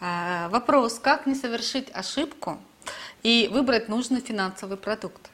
А, 0.00 0.48
вопрос, 0.48 0.98
как 0.98 1.26
не 1.26 1.34
совершить 1.34 1.90
ошибку 1.94 2.58
и 3.22 3.48
выбрать 3.52 3.88
нужный 3.88 4.20
финансовый 4.20 4.76
продукт? 4.76 5.30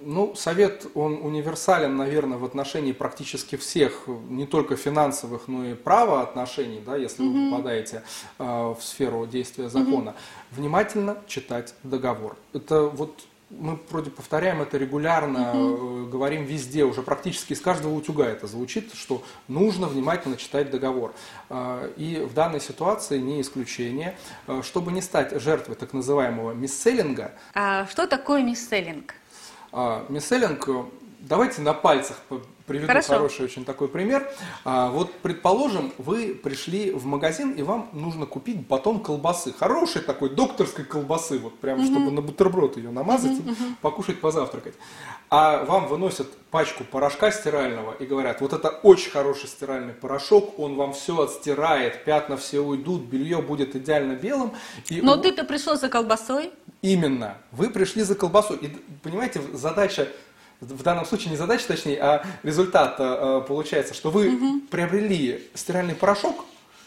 Ну, 0.00 0.34
совет, 0.36 0.86
он 0.94 1.14
универсален, 1.22 1.96
наверное, 1.96 2.38
в 2.38 2.44
отношении 2.44 2.92
практически 2.92 3.56
всех, 3.56 4.06
не 4.28 4.46
только 4.46 4.76
финансовых, 4.76 5.48
но 5.48 5.64
и 5.64 5.74
правоотношений, 5.74 6.80
да, 6.84 6.96
если 6.96 7.24
угу. 7.24 7.32
вы 7.32 7.50
попадаете 7.50 8.02
э, 8.38 8.44
в 8.44 8.78
сферу 8.80 9.26
действия 9.26 9.68
закона. 9.68 10.10
Угу. 10.10 10.60
Внимательно 10.60 11.16
читать 11.26 11.74
договор. 11.82 12.36
Это 12.52 12.82
вот 12.82 13.26
мы 13.50 13.78
вроде 13.90 14.10
повторяем 14.10 14.60
это 14.60 14.76
регулярно, 14.76 15.52
угу. 15.52 16.06
говорим 16.10 16.44
везде, 16.44 16.84
уже 16.84 17.02
практически 17.02 17.52
из 17.52 17.60
каждого 17.60 17.94
утюга 17.94 18.26
это 18.26 18.46
звучит, 18.46 18.92
что 18.94 19.22
нужно 19.46 19.86
внимательно 19.86 20.36
читать 20.36 20.70
договор. 20.70 21.14
Э, 21.48 21.92
и 21.96 22.18
в 22.18 22.34
данной 22.34 22.60
ситуации 22.60 23.18
не 23.18 23.40
исключение. 23.40 24.16
Э, 24.46 24.62
чтобы 24.62 24.90
не 24.92 25.00
стать 25.00 25.40
жертвой 25.40 25.76
так 25.76 25.92
называемого 25.92 26.52
мисселлинга. 26.52 27.32
А 27.54 27.86
что 27.86 28.06
такое 28.06 28.42
мисселлинг? 28.42 29.14
А, 29.72 30.04
мисселлинг, 30.08 30.68
давайте 31.28 31.60
на 31.62 31.74
пальцах 31.74 32.16
приведу 32.66 32.88
Хорошо. 32.88 33.14
хороший 33.14 33.44
очень 33.44 33.64
такой 33.64 33.88
пример. 33.88 34.28
А, 34.64 34.90
вот, 34.90 35.12
предположим, 35.22 35.92
вы 35.98 36.34
пришли 36.34 36.90
в 36.90 37.06
магазин, 37.06 37.52
и 37.52 37.62
вам 37.62 37.88
нужно 37.92 38.26
купить 38.26 38.66
батон 38.66 39.00
колбасы. 39.00 39.52
Хорошей 39.52 40.02
такой 40.02 40.30
докторской 40.30 40.84
колбасы, 40.84 41.38
вот 41.38 41.58
прям, 41.58 41.78
угу. 41.78 41.86
чтобы 41.86 42.10
на 42.10 42.22
бутерброд 42.22 42.76
ее 42.76 42.90
намазать 42.90 43.38
угу, 43.38 43.50
и 43.50 43.52
угу. 43.52 43.64
покушать, 43.80 44.20
позавтракать. 44.20 44.74
А 45.30 45.64
вам 45.64 45.86
выносят 45.88 46.28
пачку 46.50 46.84
порошка 46.84 47.30
стирального 47.30 47.94
и 47.98 48.06
говорят, 48.06 48.40
вот 48.40 48.52
это 48.52 48.68
очень 48.68 49.10
хороший 49.10 49.48
стиральный 49.48 49.92
порошок, 49.92 50.58
он 50.58 50.76
вам 50.76 50.92
все 50.92 51.22
отстирает, 51.22 52.04
пятна 52.04 52.36
все 52.36 52.60
уйдут, 52.60 53.02
белье 53.02 53.42
будет 53.42 53.76
идеально 53.76 54.14
белым. 54.14 54.52
И 54.88 55.00
Но 55.00 55.14
у... 55.14 55.20
ты-то 55.20 55.44
пришел 55.44 55.76
за 55.76 55.88
колбасой? 55.88 56.52
Именно. 56.82 57.38
Вы 57.50 57.70
пришли 57.70 58.02
за 58.02 58.14
колбасой. 58.14 58.56
И, 58.58 58.68
понимаете, 59.02 59.40
задача, 59.52 60.08
в 60.60 60.82
данном 60.82 61.04
случае 61.04 61.30
не 61.30 61.36
задача, 61.36 61.66
точнее, 61.66 61.98
а 62.00 62.26
результат 62.42 62.96
э, 62.98 63.42
получается, 63.46 63.94
что 63.94 64.10
вы 64.10 64.28
угу. 64.28 64.60
приобрели 64.70 65.48
стиральный 65.54 65.94
порошок, 65.94 66.44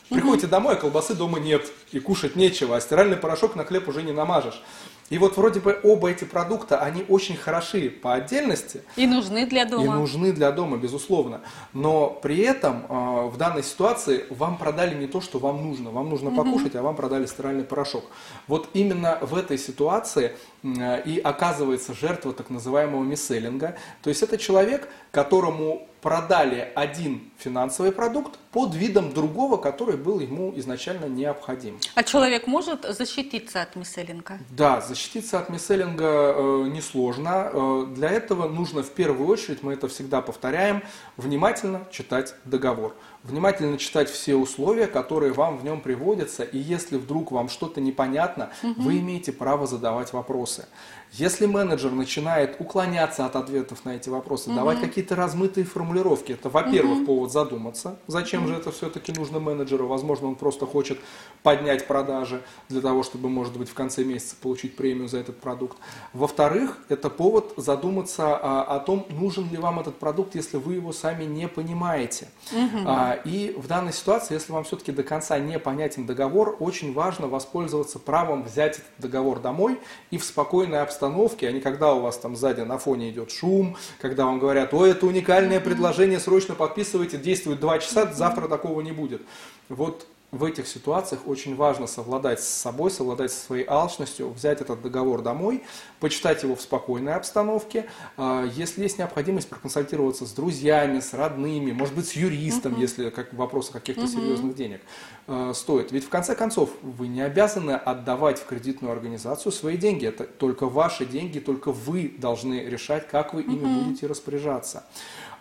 приходите 0.09 0.47
угу. 0.47 0.51
домой, 0.51 0.73
а 0.73 0.77
колбасы 0.77 1.13
дома 1.13 1.39
нет, 1.39 1.65
и 1.91 1.99
кушать 1.99 2.35
нечего, 2.35 2.75
а 2.75 2.81
стиральный 2.81 3.17
порошок 3.17 3.55
на 3.55 3.65
хлеб 3.65 3.87
уже 3.87 4.01
не 4.01 4.11
намажешь. 4.11 4.61
И 5.09 5.17
вот 5.17 5.37
вроде 5.37 5.59
бы 5.59 5.79
оба 5.83 6.11
эти 6.11 6.23
продукта, 6.23 6.79
они 6.79 7.03
очень 7.07 7.35
хороши 7.35 7.89
по 7.89 8.13
отдельности. 8.13 8.83
И 8.95 9.07
нужны 9.07 9.45
для 9.45 9.65
дома. 9.65 9.83
И 9.83 9.87
нужны 9.87 10.31
для 10.31 10.51
дома, 10.51 10.77
безусловно. 10.77 11.41
Но 11.73 12.09
при 12.09 12.39
этом 12.39 12.85
э, 12.87 13.27
в 13.27 13.37
данной 13.37 13.63
ситуации 13.63 14.25
вам 14.29 14.57
продали 14.57 14.95
не 14.95 15.07
то, 15.07 15.21
что 15.21 15.39
вам 15.39 15.63
нужно. 15.63 15.89
Вам 15.89 16.09
нужно 16.09 16.29
угу. 16.29 16.43
покушать, 16.43 16.75
а 16.75 16.83
вам 16.83 16.95
продали 16.95 17.25
стиральный 17.25 17.63
порошок. 17.63 18.05
Вот 18.47 18.69
именно 18.73 19.17
в 19.21 19.35
этой 19.35 19.57
ситуации 19.57 20.35
э, 20.63 21.01
и 21.03 21.19
оказывается 21.19 21.93
жертва 21.93 22.33
так 22.33 22.49
называемого 22.49 23.03
мисселлинга. 23.03 23.75
То 24.03 24.09
есть 24.09 24.21
это 24.21 24.37
человек, 24.37 24.89
которому 25.11 25.87
продали 26.01 26.71
один 26.75 27.29
финансовый 27.37 27.91
продукт 27.91 28.37
под 28.51 28.73
видом 28.73 29.13
другого, 29.13 29.57
который 29.57 29.97
был 29.97 30.19
ему 30.19 30.53
изначально 30.57 31.05
необходим. 31.05 31.77
А 31.95 32.03
человек 32.03 32.47
может 32.47 32.83
защититься 32.83 33.61
от 33.61 33.75
мисселлинга? 33.75 34.39
Да, 34.49 34.81
защититься 34.81 35.39
от 35.39 35.49
мисселлинга 35.49 36.33
э, 36.35 36.67
несложно. 36.69 37.49
Э, 37.51 37.85
для 37.95 38.09
этого 38.09 38.47
нужно 38.47 38.81
в 38.81 38.89
первую 38.91 39.29
очередь, 39.29 39.61
мы 39.61 39.73
это 39.73 39.87
всегда 39.87 40.21
повторяем, 40.21 40.83
внимательно 41.17 41.87
читать 41.91 42.33
договор. 42.45 42.95
Внимательно 43.23 43.77
читать 43.77 44.09
все 44.09 44.35
условия, 44.35 44.87
которые 44.87 45.33
вам 45.33 45.57
в 45.57 45.63
нем 45.65 45.81
приводятся, 45.81 46.43
и 46.43 46.57
если 46.57 46.95
вдруг 46.97 47.31
вам 47.31 47.49
что-то 47.49 47.81
непонятно, 47.81 48.49
угу. 48.63 48.81
вы 48.81 48.99
имеете 48.99 49.33
право 49.33 49.67
задавать 49.67 50.13
вопросы. 50.13 50.65
Если 51.13 51.47
менеджер 51.47 51.91
начинает 51.91 52.57
уклоняться 52.59 53.25
от 53.25 53.35
ответов 53.35 53.83
на 53.83 53.95
эти 53.95 54.09
вопросы, 54.09 54.49
угу. 54.49 54.57
давать 54.57 54.79
какие-то 54.79 55.15
размытые 55.15 55.65
формулировки, 55.65 56.33
это, 56.33 56.49
во-первых, 56.49 56.99
угу. 56.99 57.05
повод 57.05 57.31
задуматься, 57.31 57.97
зачем 58.07 58.43
угу. 58.43 58.49
же 58.49 58.57
это 58.57 58.71
все-таки 58.71 59.11
нужно 59.11 59.39
менеджеру. 59.39 59.87
Возможно, 59.87 60.27
он 60.27 60.35
просто 60.35 60.67
хочет 60.67 60.99
поднять 61.41 61.87
продажи 61.87 62.43
для 62.69 62.81
того, 62.81 63.01
чтобы, 63.01 63.27
может 63.27 63.57
быть, 63.57 63.69
в 63.69 63.73
конце 63.73 64.03
месяца 64.03 64.35
получить 64.39 64.75
премию 64.75 65.07
за 65.07 65.17
этот 65.17 65.39
продукт. 65.39 65.77
Во-вторых, 66.13 66.77
это 66.89 67.09
повод 67.09 67.53
задуматься 67.57 68.37
а, 68.37 68.63
о 68.63 68.79
том, 68.79 69.07
нужен 69.09 69.49
ли 69.49 69.57
вам 69.57 69.79
этот 69.79 69.97
продукт, 69.97 70.35
если 70.35 70.57
вы 70.57 70.75
его 70.75 70.93
сами 70.93 71.23
не 71.23 71.47
понимаете. 71.47 72.27
Угу. 72.51 72.83
А, 72.85 73.13
и 73.25 73.55
в 73.57 73.67
данной 73.67 73.93
ситуации, 73.93 74.35
если 74.35 74.51
вам 74.51 74.63
все-таки 74.63 74.91
до 74.91 75.01
конца 75.01 75.39
не 75.39 75.57
понятен 75.57 76.05
договор, 76.05 76.55
очень 76.59 76.93
важно 76.93 77.27
воспользоваться 77.27 77.97
правом 77.97 78.43
взять 78.43 78.77
этот 78.77 78.91
договор 78.99 79.39
домой 79.39 79.79
и 80.11 80.19
в 80.19 80.23
спокойной 80.23 80.81
обстановке 80.81 80.98
обстановке, 80.99 81.47
а 81.47 81.51
не 81.51 81.61
когда 81.61 81.93
у 81.93 82.01
вас 82.01 82.17
там 82.17 82.35
сзади 82.35 82.61
на 82.61 82.77
фоне 82.77 83.09
идет 83.09 83.31
шум, 83.31 83.77
когда 83.99 84.25
вам 84.25 84.39
говорят, 84.39 84.73
ой, 84.73 84.91
это 84.91 85.05
уникальное 85.05 85.59
предложение, 85.59 86.19
срочно 86.19 86.55
подписывайте, 86.55 87.17
действует 87.17 87.59
два 87.59 87.79
часа, 87.79 88.11
завтра 88.11 88.47
такого 88.47 88.81
не 88.81 88.91
будет. 88.91 89.21
Вот 89.69 90.05
в 90.31 90.43
этих 90.43 90.67
ситуациях 90.67 91.21
очень 91.25 91.55
важно 91.55 91.87
совладать 91.87 92.39
с 92.39 92.47
собой, 92.47 92.91
совладать 92.91 93.31
со 93.31 93.45
своей 93.45 93.65
алчностью, 93.67 94.29
взять 94.29 94.61
этот 94.61 94.81
договор 94.81 95.21
домой, 95.21 95.63
почитать 95.99 96.43
его 96.43 96.55
в 96.55 96.61
спокойной 96.61 97.15
обстановке. 97.15 97.89
А, 98.15 98.45
если 98.45 98.83
есть 98.83 98.99
необходимость 98.99 99.49
проконсультироваться 99.49 100.27
с 100.27 100.31
друзьями, 100.31 100.99
с 100.99 101.13
родными, 101.13 101.71
может 101.71 101.95
быть, 101.95 102.07
с 102.07 102.13
юристом, 102.13 102.73
uh-huh. 102.73 102.81
если 102.81 103.09
как 103.09 103.33
вопрос 103.33 103.71
каких-то 103.71 104.03
uh-huh. 104.03 104.07
серьезных 104.07 104.55
денег 104.55 104.81
а, 105.25 105.53
стоит. 105.53 105.91
Ведь 105.91 106.05
в 106.05 106.09
конце 106.09 106.35
концов 106.35 106.69
вы 106.83 107.07
не 107.07 107.21
обязаны 107.21 107.71
отдавать 107.71 108.39
в 108.39 108.45
кредитную 108.45 108.91
организацию 108.91 109.51
свои 109.51 109.77
деньги. 109.77 110.05
Это 110.05 110.25
только 110.25 110.67
ваши 110.67 111.05
деньги, 111.05 111.39
только 111.39 111.71
вы 111.71 112.13
должны 112.17 112.65
решать, 112.65 113.07
как 113.07 113.33
вы 113.33 113.41
ими 113.41 113.65
uh-huh. 113.65 113.83
будете 113.83 114.05
распоряжаться. 114.05 114.83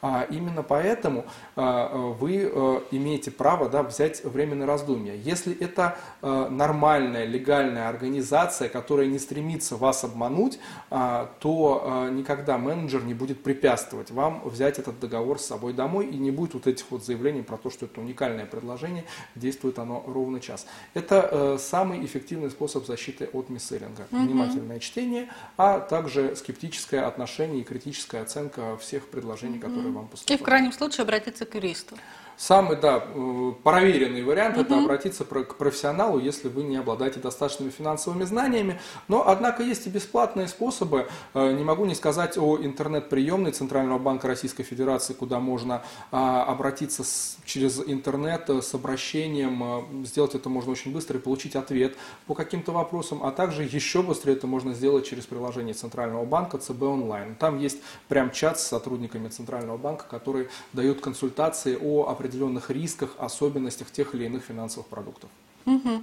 А 0.00 0.26
именно 0.30 0.62
поэтому 0.62 1.24
а, 1.56 2.12
вы 2.12 2.50
э, 2.52 2.80
имеете 2.92 3.30
право 3.30 3.68
да, 3.68 3.82
взять 3.82 4.24
временное 4.24 4.66
раздумье. 4.66 5.18
Если 5.18 5.56
это 5.58 5.98
э, 6.22 6.48
нормальная, 6.50 7.24
легальная 7.24 7.88
организация, 7.88 8.68
которая 8.68 9.06
не 9.06 9.18
стремится 9.18 9.76
вас 9.76 10.04
обмануть, 10.04 10.58
а, 10.90 11.30
то 11.40 12.06
э, 12.06 12.10
никогда 12.10 12.58
менеджер 12.58 13.04
не 13.04 13.14
будет 13.14 13.42
препятствовать 13.42 14.10
вам 14.10 14.42
взять 14.44 14.78
этот 14.78 15.00
договор 15.00 15.38
с 15.38 15.46
собой 15.46 15.72
домой 15.72 16.06
и 16.06 16.16
не 16.16 16.30
будет 16.30 16.54
вот 16.54 16.66
этих 16.66 16.84
вот 16.90 17.04
заявлений 17.04 17.42
про 17.42 17.56
то, 17.56 17.70
что 17.70 17.86
это 17.86 18.00
уникальное 18.00 18.46
предложение, 18.46 19.04
действует 19.34 19.78
оно 19.78 20.04
ровно 20.06 20.40
час. 20.40 20.66
Это 20.94 21.56
самый 21.58 22.04
эффективный 22.04 22.50
способ 22.50 22.86
защиты 22.86 23.28
от 23.32 23.48
мисселлинга. 23.48 24.06
Угу. 24.10 24.22
Внимательное 24.22 24.78
чтение, 24.78 25.28
а 25.56 25.80
также 25.80 26.36
скептическое 26.36 27.06
отношение 27.06 27.60
и 27.60 27.64
критическая 27.64 28.22
оценка 28.22 28.76
всех 28.78 29.08
предложений, 29.08 29.58
которые 29.58 29.87
которые 29.88 30.02
вам 30.02 30.08
поступают. 30.08 30.40
И 30.40 30.42
в 30.42 30.44
крайнем 30.44 30.72
случае 30.72 31.02
обратиться 31.02 31.44
к 31.44 31.54
юристу. 31.54 31.96
Самый, 32.38 32.76
да, 32.76 33.02
э, 33.04 33.52
проверенный 33.64 34.22
вариант 34.22 34.56
угу. 34.56 34.62
это 34.62 34.78
обратиться 34.78 35.24
к 35.24 35.56
профессионалу, 35.56 36.20
если 36.20 36.46
вы 36.46 36.62
не 36.62 36.76
обладаете 36.76 37.18
достаточными 37.18 37.70
финансовыми 37.70 38.22
знаниями. 38.22 38.80
Но, 39.08 39.26
однако, 39.26 39.64
есть 39.64 39.88
и 39.88 39.90
бесплатные 39.90 40.46
способы. 40.46 41.08
Э, 41.34 41.52
не 41.52 41.64
могу 41.64 41.84
не 41.84 41.96
сказать 41.96 42.38
о 42.38 42.56
интернет-приемной 42.56 43.50
Центрального 43.50 43.98
банка 43.98 44.28
Российской 44.28 44.62
Федерации, 44.62 45.14
куда 45.14 45.40
можно 45.40 45.82
а, 46.12 46.44
обратиться 46.44 47.02
через 47.44 47.80
интернет 47.84 48.48
э, 48.50 48.62
с 48.62 48.72
обращением. 48.72 50.04
Сделать 50.04 50.36
это 50.36 50.48
можно 50.48 50.70
очень 50.70 50.92
быстро 50.92 51.18
и 51.18 51.20
получить 51.20 51.56
ответ 51.56 51.96
по 52.28 52.36
каким-то 52.36 52.70
вопросам. 52.70 53.24
А 53.24 53.32
также 53.32 53.64
еще 53.64 54.00
быстрее 54.00 54.34
это 54.34 54.46
можно 54.46 54.74
сделать 54.74 55.08
через 55.08 55.26
приложение 55.26 55.74
Центрального 55.74 56.24
банка 56.24 56.58
ЦБ 56.58 56.82
онлайн. 56.82 57.34
Там 57.34 57.58
есть 57.58 57.78
прям 58.06 58.30
чат 58.30 58.60
с 58.60 58.66
сотрудниками 58.68 59.26
Центрального 59.26 59.76
банка, 59.76 60.04
которые 60.08 60.50
дают 60.72 61.00
консультации 61.00 61.76
о 61.82 62.06
определенных 62.08 62.27
определенных 62.28 62.70
рисках, 62.70 63.10
особенностях 63.18 63.90
тех 63.90 64.14
или 64.14 64.24
иных 64.26 64.44
финансовых 64.44 64.86
продуктов. 64.86 65.30
Угу. 65.66 66.02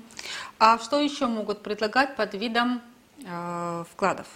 А 0.60 0.77
что 0.79 1.00
еще 1.00 1.27
могут 1.27 1.62
предлагать 1.62 2.15
под 2.15 2.34
видом 2.34 2.82
э, 3.24 3.84
вкладов? 3.91 4.27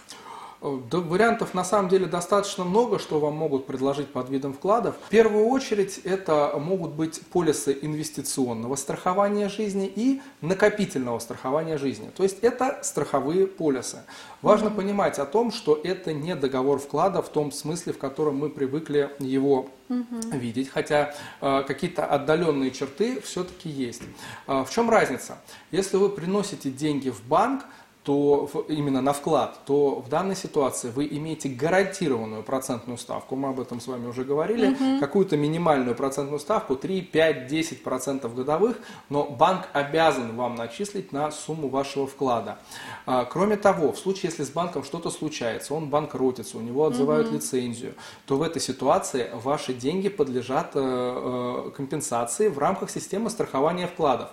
Да, 0.62 0.98
вариантов 0.98 1.54
на 1.54 1.64
самом 1.64 1.88
деле 1.88 2.04
достаточно 2.04 2.64
много, 2.64 2.98
что 2.98 3.18
вам 3.18 3.34
могут 3.34 3.66
предложить 3.66 4.08
под 4.08 4.28
видом 4.28 4.52
вкладов. 4.52 4.94
В 5.06 5.08
первую 5.08 5.46
очередь 5.46 5.98
это 6.04 6.52
могут 6.58 6.92
быть 6.92 7.22
полисы 7.32 7.78
инвестиционного 7.80 8.76
страхования 8.76 9.48
жизни 9.48 9.90
и 9.94 10.20
накопительного 10.42 11.18
страхования 11.18 11.78
жизни. 11.78 12.10
То 12.14 12.24
есть 12.24 12.40
это 12.42 12.80
страховые 12.82 13.46
полисы. 13.46 14.02
Важно 14.42 14.68
mm-hmm. 14.68 14.76
понимать 14.76 15.18
о 15.18 15.24
том, 15.24 15.50
что 15.50 15.80
это 15.82 16.12
не 16.12 16.34
договор 16.34 16.78
вклада 16.78 17.22
в 17.22 17.30
том 17.30 17.52
смысле, 17.52 17.94
в 17.94 17.98
котором 17.98 18.36
мы 18.36 18.50
привыкли 18.50 19.10
его 19.18 19.70
mm-hmm. 19.88 20.38
видеть, 20.38 20.68
хотя 20.68 21.14
э, 21.40 21.62
какие-то 21.66 22.04
отдаленные 22.04 22.70
черты 22.70 23.20
все-таки 23.22 23.70
есть. 23.70 24.02
Э, 24.46 24.64
в 24.64 24.70
чем 24.70 24.90
разница? 24.90 25.38
Если 25.70 25.96
вы 25.96 26.10
приносите 26.10 26.70
деньги 26.70 27.08
в 27.08 27.22
банк, 27.24 27.64
то 28.02 28.48
именно 28.68 29.02
на 29.02 29.12
вклад, 29.12 29.58
то 29.66 30.00
в 30.00 30.08
данной 30.08 30.34
ситуации 30.34 30.90
вы 30.90 31.06
имеете 31.06 31.50
гарантированную 31.50 32.42
процентную 32.42 32.96
ставку, 32.96 33.36
мы 33.36 33.50
об 33.50 33.60
этом 33.60 33.78
с 33.78 33.86
вами 33.86 34.06
уже 34.06 34.24
говорили, 34.24 34.68
угу. 34.72 35.00
какую-то 35.00 35.36
минимальную 35.36 35.94
процентную 35.94 36.40
ставку, 36.40 36.76
3, 36.76 37.02
5, 37.02 37.46
10 37.46 37.82
процентов 37.82 38.34
годовых, 38.34 38.78
но 39.10 39.24
банк 39.24 39.68
обязан 39.74 40.34
вам 40.34 40.54
начислить 40.54 41.12
на 41.12 41.30
сумму 41.30 41.68
вашего 41.68 42.06
вклада. 42.06 42.58
А, 43.04 43.26
кроме 43.26 43.58
того, 43.58 43.92
в 43.92 43.98
случае, 43.98 44.30
если 44.30 44.44
с 44.44 44.50
банком 44.50 44.82
что-то 44.82 45.10
случается, 45.10 45.74
он 45.74 45.90
банкротится, 45.90 46.56
у 46.56 46.62
него 46.62 46.86
отзывают 46.86 47.26
угу. 47.26 47.36
лицензию, 47.36 47.94
то 48.24 48.36
в 48.36 48.42
этой 48.42 48.62
ситуации 48.62 49.30
ваши 49.34 49.74
деньги 49.74 50.08
подлежат 50.08 50.70
э, 50.74 50.80
э, 50.80 51.70
компенсации 51.76 52.48
в 52.48 52.58
рамках 52.58 52.88
системы 52.88 53.28
страхования 53.28 53.86
вкладов. 53.86 54.30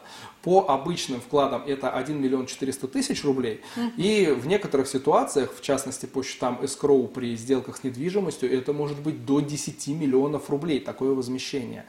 По 0.48 0.66
обычным 0.70 1.20
вкладам 1.20 1.64
это 1.68 1.90
1 1.90 2.22
миллион 2.22 2.46
400 2.46 2.88
тысяч 2.88 3.26
рублей. 3.26 3.60
И 3.98 4.34
в 4.34 4.48
некоторых 4.48 4.88
ситуациях, 4.88 5.54
в 5.54 5.62
частности 5.62 6.06
по 6.06 6.24
счетам 6.24 6.60
escrow 6.62 7.06
при 7.10 7.36
сделках 7.36 7.76
с 7.76 7.84
недвижимостью, 7.84 8.50
это 8.58 8.72
может 8.72 8.98
быть 8.98 9.26
до 9.26 9.42
10 9.42 9.88
миллионов 9.88 10.50
рублей, 10.50 10.80
такое 10.80 11.14
возмещение. 11.14 11.84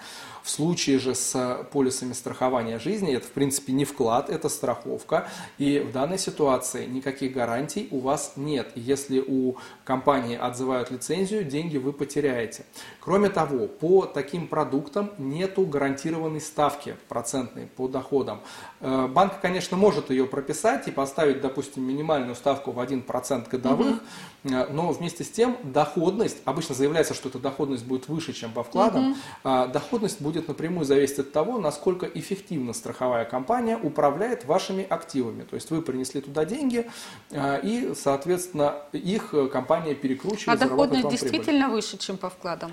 В 0.48 0.50
случае 0.50 0.98
же 0.98 1.14
с 1.14 1.66
полисами 1.72 2.14
страхования 2.14 2.78
жизни, 2.78 3.12
это 3.12 3.26
в 3.26 3.32
принципе 3.32 3.74
не 3.74 3.84
вклад, 3.84 4.30
это 4.30 4.48
страховка. 4.48 5.28
И 5.58 5.78
в 5.78 5.92
данной 5.92 6.16
ситуации 6.16 6.86
никаких 6.86 7.34
гарантий 7.34 7.86
у 7.90 7.98
вас 7.98 8.32
нет. 8.36 8.72
Если 8.74 9.20
у 9.20 9.56
компании 9.84 10.38
отзывают 10.38 10.90
лицензию, 10.90 11.44
деньги 11.44 11.76
вы 11.76 11.92
потеряете. 11.92 12.64
Кроме 12.98 13.28
того, 13.28 13.66
по 13.66 14.06
таким 14.06 14.48
продуктам 14.48 15.10
нету 15.18 15.66
гарантированной 15.66 16.40
ставки 16.40 16.96
процентной 17.08 17.66
по 17.66 17.86
доходам. 17.86 18.40
Э, 18.80 19.08
банк, 19.08 19.40
конечно, 19.40 19.76
может 19.76 20.10
ее 20.10 20.26
прописать 20.26 20.86
и 20.86 20.90
поставить, 20.90 21.40
допустим, 21.40 21.82
минимальную 21.82 22.36
ставку 22.36 22.70
в 22.70 22.78
1% 22.78 23.48
годовых, 23.50 23.96
угу. 24.44 24.54
но 24.70 24.92
вместе 24.92 25.24
с 25.24 25.30
тем 25.30 25.56
доходность, 25.64 26.38
обычно 26.44 26.74
заявляется, 26.74 27.14
что 27.14 27.28
эта 27.28 27.38
доходность 27.38 27.84
будет 27.84 28.08
выше, 28.08 28.32
чем 28.32 28.52
по 28.52 28.62
вкладам, 28.62 29.12
угу. 29.12 29.72
доходность 29.72 30.20
будет 30.20 30.46
напрямую 30.48 30.84
зависеть 30.84 31.18
от 31.18 31.32
того, 31.32 31.58
насколько 31.58 32.06
эффективно 32.06 32.72
страховая 32.72 33.24
компания 33.24 33.76
управляет 33.76 34.44
вашими 34.44 34.86
активами. 34.88 35.42
То 35.42 35.54
есть 35.54 35.70
вы 35.70 35.82
принесли 35.82 36.20
туда 36.20 36.44
деньги, 36.44 36.88
э, 37.30 37.60
и, 37.62 37.92
соответственно, 37.96 38.76
их 38.92 39.34
компания 39.52 39.94
перекручивает. 39.94 40.62
А 40.62 40.68
доходность 40.68 41.08
действительно 41.08 41.66
прибыль. 41.66 41.74
выше, 41.74 41.98
чем 41.98 42.16
по 42.16 42.30
вкладам? 42.30 42.72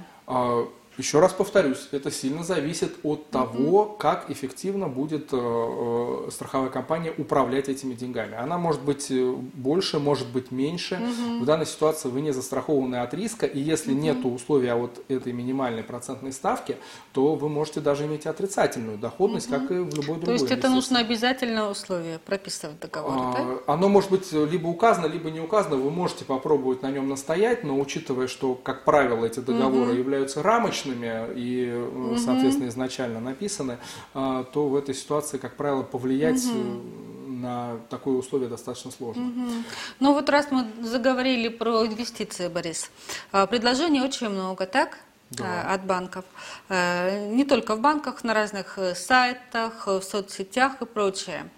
Еще 0.98 1.20
раз 1.20 1.34
повторюсь, 1.34 1.90
это 1.92 2.10
сильно 2.10 2.44
зависит 2.44 2.94
от 3.04 3.30
того, 3.30 3.82
угу. 3.82 3.94
как 3.98 4.30
эффективно 4.30 4.88
будет 4.88 5.34
э, 5.34 5.38
э, 5.38 6.30
страховая 6.32 6.70
компания 6.70 7.14
управлять 7.18 7.68
этими 7.68 7.94
деньгами. 7.94 8.36
Она 8.36 8.58
может 8.58 8.82
быть 8.82 9.12
э, 9.12 9.34
больше, 9.54 10.00
может 10.00 10.28
быть 10.28 10.52
меньше. 10.52 10.96
Угу. 10.96 11.44
В 11.44 11.46
данной 11.46 11.66
ситуации 11.66 12.08
вы 12.08 12.22
не 12.22 12.32
застрахованы 12.32 12.96
от 12.98 13.14
риска, 13.14 13.46
и 13.46 13.60
если 13.60 13.92
угу. 13.92 14.00
нет 14.00 14.26
условия 14.26 14.76
вот 14.76 15.04
этой 15.10 15.34
минимальной 15.34 15.84
процентной 15.84 16.32
ставки, 16.32 16.78
то 17.12 17.36
вы 17.36 17.50
можете 17.50 17.82
даже 17.82 18.06
иметь 18.06 18.26
отрицательную 18.26 18.98
доходность, 18.98 19.52
угу. 19.52 19.60
как 19.60 19.72
и 19.72 19.74
в 19.76 19.96
любой 19.96 20.16
другой. 20.16 20.26
То 20.26 20.32
есть 20.32 20.52
это 20.52 20.70
нужно 20.70 21.00
обязательно 21.00 21.70
условие 21.70 22.20
прописывать 22.20 22.78
в 22.78 22.80
договоре, 22.80 23.22
а, 23.22 23.34
да? 23.34 23.74
Оно 23.74 23.90
может 23.90 24.12
быть 24.12 24.32
либо 24.32 24.68
указано, 24.68 25.08
либо 25.08 25.30
не 25.30 25.42
указано. 25.42 25.76
Вы 25.76 25.92
можете 25.92 26.24
попробовать 26.24 26.84
на 26.84 26.92
нем 26.92 27.10
настоять, 27.10 27.66
но 27.66 27.78
учитывая, 27.78 28.28
что, 28.28 28.56
как 28.56 28.86
правило, 28.86 29.26
эти 29.26 29.40
договоры 29.40 29.92
угу. 29.92 29.98
являются 29.98 30.42
рамочными, 30.42 30.85
точными 30.86 31.34
и, 31.36 31.74
угу. 31.74 32.17
соответственно, 32.17 32.69
изначально 32.69 33.19
написаны, 33.19 33.78
а, 34.13 34.43
то 34.43 34.67
в 34.67 34.76
этой 34.76 34.95
ситуации, 34.95 35.38
как 35.38 35.56
правило, 35.56 35.84
повлиять 35.84 36.43
угу. 36.45 36.82
на 37.28 37.78
такое 37.89 38.15
условие 38.15 38.50
достаточно 38.50 38.91
сложно. 38.91 39.24
Угу. 39.24 39.52
Ну 40.00 40.13
вот 40.13 40.30
раз 40.30 40.48
мы 40.52 40.67
заговорили 40.82 41.50
про 41.50 41.86
инвестиции, 41.86 42.48
Борис, 42.48 42.91
а, 43.32 43.48
предложений 43.48 44.02
очень 44.02 44.30
много, 44.30 44.65
так? 44.65 44.98
Да. 45.32 45.74
от 45.74 45.84
банков. 45.86 46.24
Не 46.69 47.45
только 47.45 47.76
в 47.76 47.82
банках, 47.82 48.24
на 48.24 48.36
разных 48.36 48.78
э, 48.78 48.93
сайтах, 48.93 49.88
в 49.88 50.02
соцсетях 50.04 50.82
и 50.84 50.86
прочее. 50.86 51.50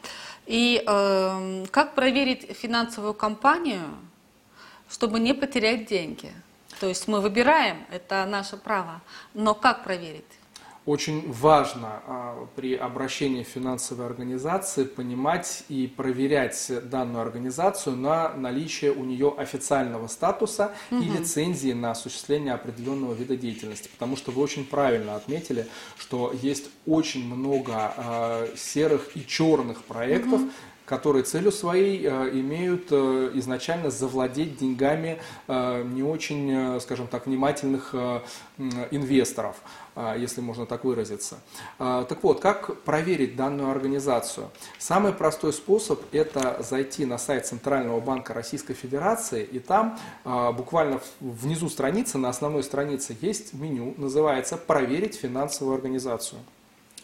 И 0.45 0.81
э, 0.87 1.65
как 1.69 1.93
проверить 1.93 2.57
финансовую 2.57 3.13
компанию, 3.13 3.83
чтобы 4.89 5.19
не 5.19 5.33
потерять 5.33 5.85
деньги? 5.85 6.31
То 6.79 6.87
есть 6.87 7.07
мы 7.07 7.21
выбираем, 7.21 7.85
это 7.91 8.25
наше 8.25 8.57
право. 8.57 9.01
Но 9.33 9.53
как 9.53 9.83
проверить? 9.83 10.25
Очень 10.85 11.29
важно 11.33 12.01
а, 12.07 12.47
при 12.55 12.73
обращении 12.73 13.43
в 13.43 13.47
финансовые 13.47 14.07
организации 14.07 14.85
понимать 14.85 15.65
и 15.67 15.85
проверять 15.85 16.71
данную 16.89 17.23
организацию 17.23 17.97
на 17.97 18.33
наличие 18.35 18.93
у 18.93 19.03
нее 19.03 19.35
официального 19.37 20.07
статуса 20.07 20.73
угу. 20.89 21.01
и 21.01 21.09
лицензии 21.09 21.73
на 21.73 21.91
осуществление 21.91 22.53
определенного 22.53 23.13
вида 23.13 23.35
деятельности. 23.35 23.89
Потому 23.89 24.15
что 24.15 24.31
вы 24.31 24.41
очень 24.41 24.63
правильно 24.63 25.17
отметили, 25.17 25.67
что 25.97 26.33
есть 26.41 26.69
очень 26.85 27.25
много 27.25 27.73
а, 27.75 28.47
серых 28.55 29.09
и 29.17 29.27
черных 29.27 29.83
проектов, 29.83 30.41
угу 30.41 30.51
которые 30.87 31.23
целью 31.23 31.51
своей 31.51 32.07
имеют 32.07 32.91
изначально 32.91 33.91
завладеть 33.91 34.57
деньгами 34.57 35.19
не 35.47 36.01
очень, 36.01 36.79
скажем 36.79 37.07
так, 37.07 37.27
внимательных 37.27 37.93
инвесторов. 38.89 39.57
Если 40.17 40.41
можно 40.41 40.65
так 40.67 40.83
выразиться. 40.83 41.39
Так 41.77 42.23
вот, 42.23 42.39
как 42.39 42.81
проверить 42.81 43.35
данную 43.35 43.71
организацию? 43.71 44.49
Самый 44.77 45.11
простой 45.11 45.51
способ– 45.51 46.01
это 46.11 46.61
зайти 46.61 47.05
на 47.05 47.17
сайт 47.17 47.47
Центрального 47.47 47.99
банка 47.99 48.33
Российской 48.35 48.75
Федерации, 48.75 49.43
и 49.43 49.57
там 49.59 49.97
буквально 50.23 51.01
внизу 51.19 51.67
страницы, 51.67 52.17
на 52.19 52.29
основной 52.29 52.63
странице 52.63 53.17
есть 53.21 53.53
меню, 53.53 53.95
называется 53.97 54.55
«Проверить 54.55 55.15
финансовую 55.15 55.75
организацию». 55.75 56.39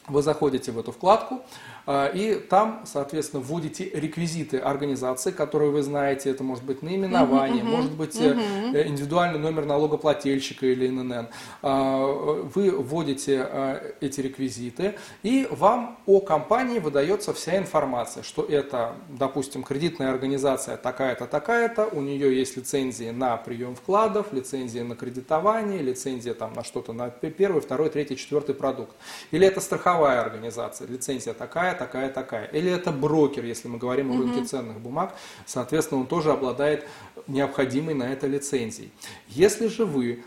Вы 0.08 0.22
заходите 0.22 0.72
в 0.72 0.78
эту 0.78 0.92
вкладку, 0.92 1.42
и 1.88 2.42
там, 2.50 2.84
соответственно, 2.86 3.44
вводите 3.44 3.90
реквизиты 3.90 4.58
организации, 4.58 5.32
которые 5.32 5.72
вы 5.72 5.84
знаете. 5.84 6.30
Это 6.30 6.44
может 6.44 6.64
быть 6.64 6.82
наименование, 6.82 7.64
uh-huh, 7.64 7.76
может 7.78 7.92
быть 7.92 8.16
uh-huh. 8.16 8.88
индивидуальный 8.88 9.40
номер 9.40 9.66
налогоплательщика 9.66 10.66
или 10.66 10.88
ННН. 10.88 11.28
А, 11.62 12.06
вы 12.54 12.72
вводите 12.72 13.94
эти 14.00 14.22
реквизиты, 14.22 14.96
и 15.24 15.48
вам 15.52 16.00
о 16.06 16.20
компании 16.20 16.80
выдается 16.80 17.34
вся 17.34 17.58
информация, 17.58 18.24
что 18.24 18.44
это, 18.44 18.96
допустим, 19.10 19.64
кредитная 19.64 20.12
организация 20.12 20.78
такая-то, 20.78 21.28
такая-то, 21.28 21.86
у 21.86 22.02
нее 22.02 22.38
есть 22.38 22.58
лицензии 22.58 23.10
на 23.10 23.38
прием 23.38 23.76
вкладов, 23.76 24.32
лицензии 24.32 24.80
на 24.80 24.96
кредитование, 24.96 25.82
лицензия 25.82 26.34
там, 26.34 26.54
на 26.54 26.64
что-то, 26.64 26.94
на 26.94 27.10
первый, 27.10 27.62
второй, 27.62 27.90
третий, 27.90 28.16
четвертый 28.16 28.56
продукт. 28.56 28.96
Или 29.32 29.48
это 29.48 29.62
страховая 29.62 30.22
организация, 30.22 30.88
лицензия 30.88 31.34
такая, 31.34 31.73
такая, 31.74 32.10
такая, 32.10 32.46
Или 32.46 32.72
это 32.72 32.92
брокер, 32.92 33.46
если 33.46 33.68
мы 33.68 33.78
говорим 33.78 34.12
о 34.12 34.18
рынке 34.18 34.44
ценных 34.44 34.80
бумаг, 34.80 35.16
соответственно, 35.46 36.02
он 36.02 36.08
тоже 36.08 36.32
обладает 36.32 36.88
необходимой 37.28 37.94
на 37.94 38.12
это 38.12 38.28
лицензией. 38.28 38.92
Если 39.28 39.68
же 39.68 39.86
вы 39.86 40.24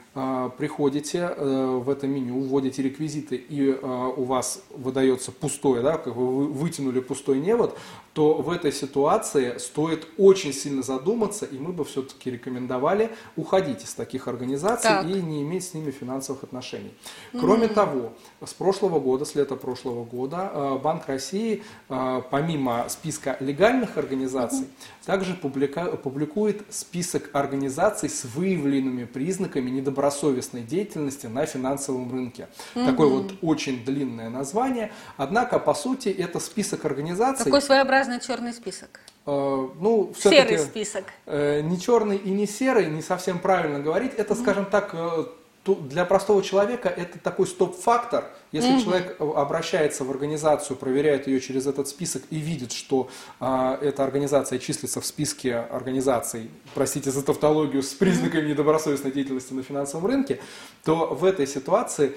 приходите 0.56 1.18
э, 1.18 1.80
в 1.84 1.90
это 1.90 2.06
меню, 2.06 2.40
вводите 2.40 2.82
реквизиты 2.82 3.36
и 3.36 3.70
э, 3.70 4.12
у 4.16 4.24
вас 4.24 4.62
выдается 4.70 5.30
пустой, 5.30 5.82
да, 5.82 5.98
как 5.98 6.16
вы 6.16 6.46
вытянули 6.46 7.00
пустой 7.00 7.38
невод, 7.38 7.76
то 8.14 8.32
в 8.34 8.48
этой 8.48 8.72
ситуации 8.72 9.58
стоит 9.58 10.06
очень 10.16 10.54
сильно 10.54 10.82
задуматься, 10.82 11.44
и 11.44 11.58
мы 11.58 11.72
бы 11.72 11.84
все-таки 11.84 12.30
рекомендовали 12.30 13.10
уходить 13.36 13.84
из 13.84 13.92
таких 13.92 14.26
организаций 14.26 14.88
так. 14.88 15.06
и 15.06 15.20
не 15.20 15.42
иметь 15.42 15.66
с 15.66 15.74
ними 15.74 15.90
финансовых 15.90 16.44
отношений. 16.44 16.94
Кроме 17.38 17.66
mm-hmm. 17.66 17.74
того, 17.74 18.12
с 18.42 18.54
прошлого 18.54 19.00
года, 19.00 19.26
с 19.26 19.34
лета 19.34 19.56
прошлого 19.56 20.04
года, 20.04 20.80
Банк 20.82 21.06
России, 21.08 21.62
помимо 21.88 22.86
списка 22.88 23.36
легальных 23.40 23.98
организаций, 23.98 24.60
mm-hmm. 24.64 24.95
Также 25.06 25.34
публикует 25.34 26.62
список 26.68 27.30
организаций 27.32 28.10
с 28.10 28.24
выявленными 28.24 29.04
признаками 29.04 29.70
недобросовестной 29.70 30.62
деятельности 30.62 31.26
на 31.26 31.46
финансовом 31.46 32.10
рынке. 32.12 32.48
Угу. 32.74 32.84
Такое 32.84 33.06
вот 33.06 33.32
очень 33.40 33.84
длинное 33.84 34.28
название. 34.28 34.92
Однако, 35.16 35.60
по 35.60 35.74
сути, 35.74 36.08
это 36.08 36.40
список 36.40 36.84
организаций... 36.84 37.44
Такой 37.44 37.62
своеобразный 37.62 38.20
черный 38.20 38.52
список. 38.52 39.00
Э, 39.26 39.68
ну, 39.80 40.12
серый 40.18 40.58
список. 40.58 41.04
Э, 41.26 41.60
не 41.60 41.80
черный 41.80 42.16
и 42.16 42.30
не 42.30 42.46
серый, 42.46 42.86
не 42.86 43.00
совсем 43.00 43.38
правильно 43.38 43.78
говорить. 43.78 44.12
Это, 44.16 44.34
угу. 44.34 44.42
скажем 44.42 44.64
так, 44.66 44.90
э, 44.92 45.24
для 45.74 46.04
простого 46.04 46.42
человека 46.42 46.88
это 46.88 47.18
такой 47.18 47.46
стоп-фактор. 47.46 48.24
Если 48.52 48.72
угу. 48.74 48.82
человек 48.82 49.20
обращается 49.20 50.04
в 50.04 50.10
организацию, 50.10 50.76
проверяет 50.76 51.26
ее 51.26 51.40
через 51.40 51.66
этот 51.66 51.88
список 51.88 52.22
и 52.30 52.36
видит, 52.36 52.72
что 52.72 53.08
а, 53.40 53.78
эта 53.82 54.04
организация 54.04 54.58
числится 54.58 55.00
в 55.00 55.06
списке 55.06 55.56
организаций, 55.56 56.50
простите 56.74 57.10
за 57.10 57.22
тавтологию, 57.22 57.82
с 57.82 57.92
признаками 57.94 58.48
недобросовестной 58.48 59.10
деятельности 59.10 59.52
на 59.52 59.62
финансовом 59.62 60.06
рынке, 60.06 60.40
то 60.84 61.06
в 61.06 61.24
этой 61.24 61.46
ситуации 61.46 62.14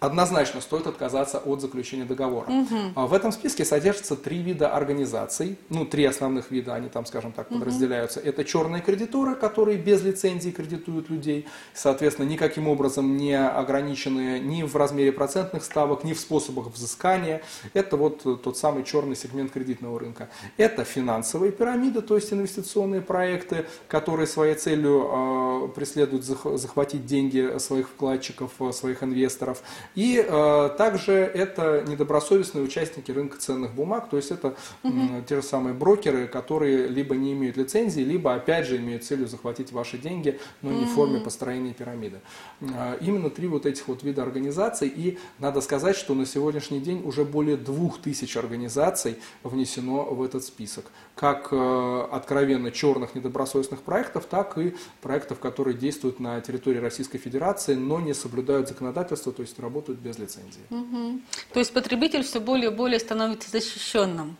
однозначно 0.00 0.60
стоит 0.60 0.86
отказаться 0.86 1.38
от 1.38 1.60
заключения 1.60 2.04
договора. 2.04 2.50
Угу. 2.50 3.06
В 3.06 3.14
этом 3.14 3.32
списке 3.32 3.64
содержатся 3.64 4.16
три 4.16 4.38
вида 4.38 4.74
организаций, 4.74 5.58
ну, 5.68 5.84
три 5.84 6.04
основных 6.06 6.50
вида, 6.50 6.74
они 6.74 6.88
там, 6.88 7.06
скажем 7.06 7.32
так, 7.32 7.48
подразделяются. 7.48 8.20
Угу. 8.20 8.28
Это 8.28 8.44
черные 8.44 8.82
кредиторы, 8.82 9.34
которые 9.34 9.76
без 9.76 10.02
лицензии 10.02 10.50
кредитуют 10.50 11.10
людей, 11.10 11.46
соответственно, 11.74 12.26
никаким 12.26 12.66
образом 12.66 13.16
не 13.16 13.38
ограничены 13.38 14.40
ни 14.40 14.62
в 14.62 14.74
размере 14.74 15.12
процентных 15.12 15.64
ставок, 15.64 16.02
ни 16.02 16.14
в 16.14 16.18
способах 16.18 16.68
взыскания. 16.72 17.42
Это 17.74 17.96
вот 17.96 18.42
тот 18.42 18.56
самый 18.56 18.84
черный 18.84 19.16
сегмент 19.16 19.52
кредитного 19.52 20.00
рынка. 20.00 20.30
Это 20.56 20.84
финансовые 20.84 21.52
пирамиды, 21.52 22.00
то 22.00 22.14
есть 22.14 22.32
инвестиционные 22.32 23.02
проекты, 23.02 23.66
которые 23.86 24.26
своей 24.26 24.54
целью 24.54 25.10
э, 25.10 25.68
преследуют 25.74 26.24
захватить 26.24 27.04
деньги 27.04 27.58
своих 27.58 27.88
вкладчиков, 27.90 28.52
своих 28.72 29.02
инвесторов. 29.02 29.62
И 29.94 30.24
э, 30.26 30.70
также 30.78 31.12
это 31.12 31.84
недобросовестные 31.86 32.64
участники 32.64 33.10
рынка 33.10 33.38
ценных 33.38 33.74
бумаг, 33.74 34.08
то 34.08 34.16
есть 34.16 34.30
это 34.30 34.54
угу. 34.82 34.94
э, 34.94 35.22
те 35.28 35.36
же 35.36 35.42
самые 35.42 35.74
брокеры, 35.74 36.28
которые 36.28 36.86
либо 36.86 37.16
не 37.16 37.32
имеют 37.32 37.56
лицензии, 37.56 38.00
либо 38.00 38.34
опять 38.34 38.66
же 38.66 38.76
имеют 38.76 39.04
целью 39.04 39.26
захватить 39.26 39.72
ваши 39.72 39.98
деньги, 39.98 40.38
но 40.62 40.70
не 40.70 40.84
в 40.84 40.90
форме 40.90 41.20
построения 41.20 41.72
пирамиды. 41.72 42.20
Э, 42.60 42.96
именно 43.00 43.30
три 43.30 43.48
вот 43.48 43.66
этих 43.66 43.88
вот 43.88 44.02
вида 44.02 44.22
организаций, 44.22 44.88
и 44.88 45.18
надо 45.38 45.60
сказать, 45.60 45.96
что 45.96 46.14
на 46.14 46.24
сегодняшний 46.24 46.80
день 46.80 47.02
уже 47.04 47.24
более 47.24 47.56
двух 47.56 48.00
тысяч 48.00 48.36
организаций 48.36 49.16
внесено 49.42 50.04
в 50.04 50.22
этот 50.22 50.44
список, 50.44 50.86
как 51.14 51.48
э, 51.50 52.06
откровенно 52.12 52.70
черных 52.70 53.14
недобросовестных 53.14 53.80
проектов, 53.80 54.26
так 54.26 54.56
и 54.56 54.74
проектов, 55.02 55.40
которые 55.40 55.76
действуют 55.76 56.20
на 56.20 56.40
территории 56.40 56.78
Российской 56.78 57.18
Федерации, 57.18 57.74
но 57.74 58.00
не 58.00 58.14
соблюдают 58.14 58.68
законодательство, 58.68 59.32
то 59.32 59.42
есть 59.42 59.58
работают 59.58 59.79
работают 59.80 60.00
без 60.00 60.18
лицензии. 60.18 60.60
Угу. 60.70 61.20
То 61.54 61.58
есть 61.58 61.72
потребитель 61.72 62.22
все 62.22 62.40
более 62.40 62.70
и 62.70 62.74
более 62.74 63.00
становится 63.00 63.50
защищенным. 63.50 64.36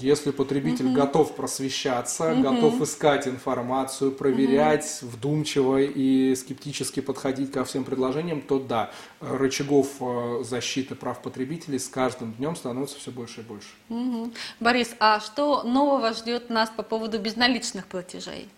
Если 0.00 0.32
потребитель 0.32 0.88
угу. 0.88 0.96
готов 0.96 1.34
просвещаться, 1.34 2.32
угу. 2.32 2.42
готов 2.42 2.82
искать 2.82 3.26
информацию, 3.26 4.12
проверять 4.12 4.98
угу. 5.00 5.12
вдумчиво 5.12 5.80
и 5.80 6.34
скептически 6.34 7.00
подходить 7.00 7.52
ко 7.52 7.64
всем 7.64 7.84
предложениям, 7.84 8.42
то 8.42 8.58
да, 8.58 8.90
рычагов 9.20 9.88
э, 10.00 10.44
защиты 10.44 10.94
прав 10.94 11.22
потребителей 11.22 11.78
с 11.78 11.88
каждым 11.88 12.32
днем 12.34 12.54
становится 12.54 12.98
все 12.98 13.10
больше 13.10 13.40
и 13.40 13.44
больше. 13.44 13.68
Угу. 13.88 14.32
Борис, 14.60 14.94
а 14.98 15.20
что 15.20 15.62
нового 15.62 16.12
ждет 16.12 16.50
нас 16.50 16.70
по 16.76 16.82
поводу 16.82 17.18
безналичных 17.18 17.86
платежей? 17.86 18.48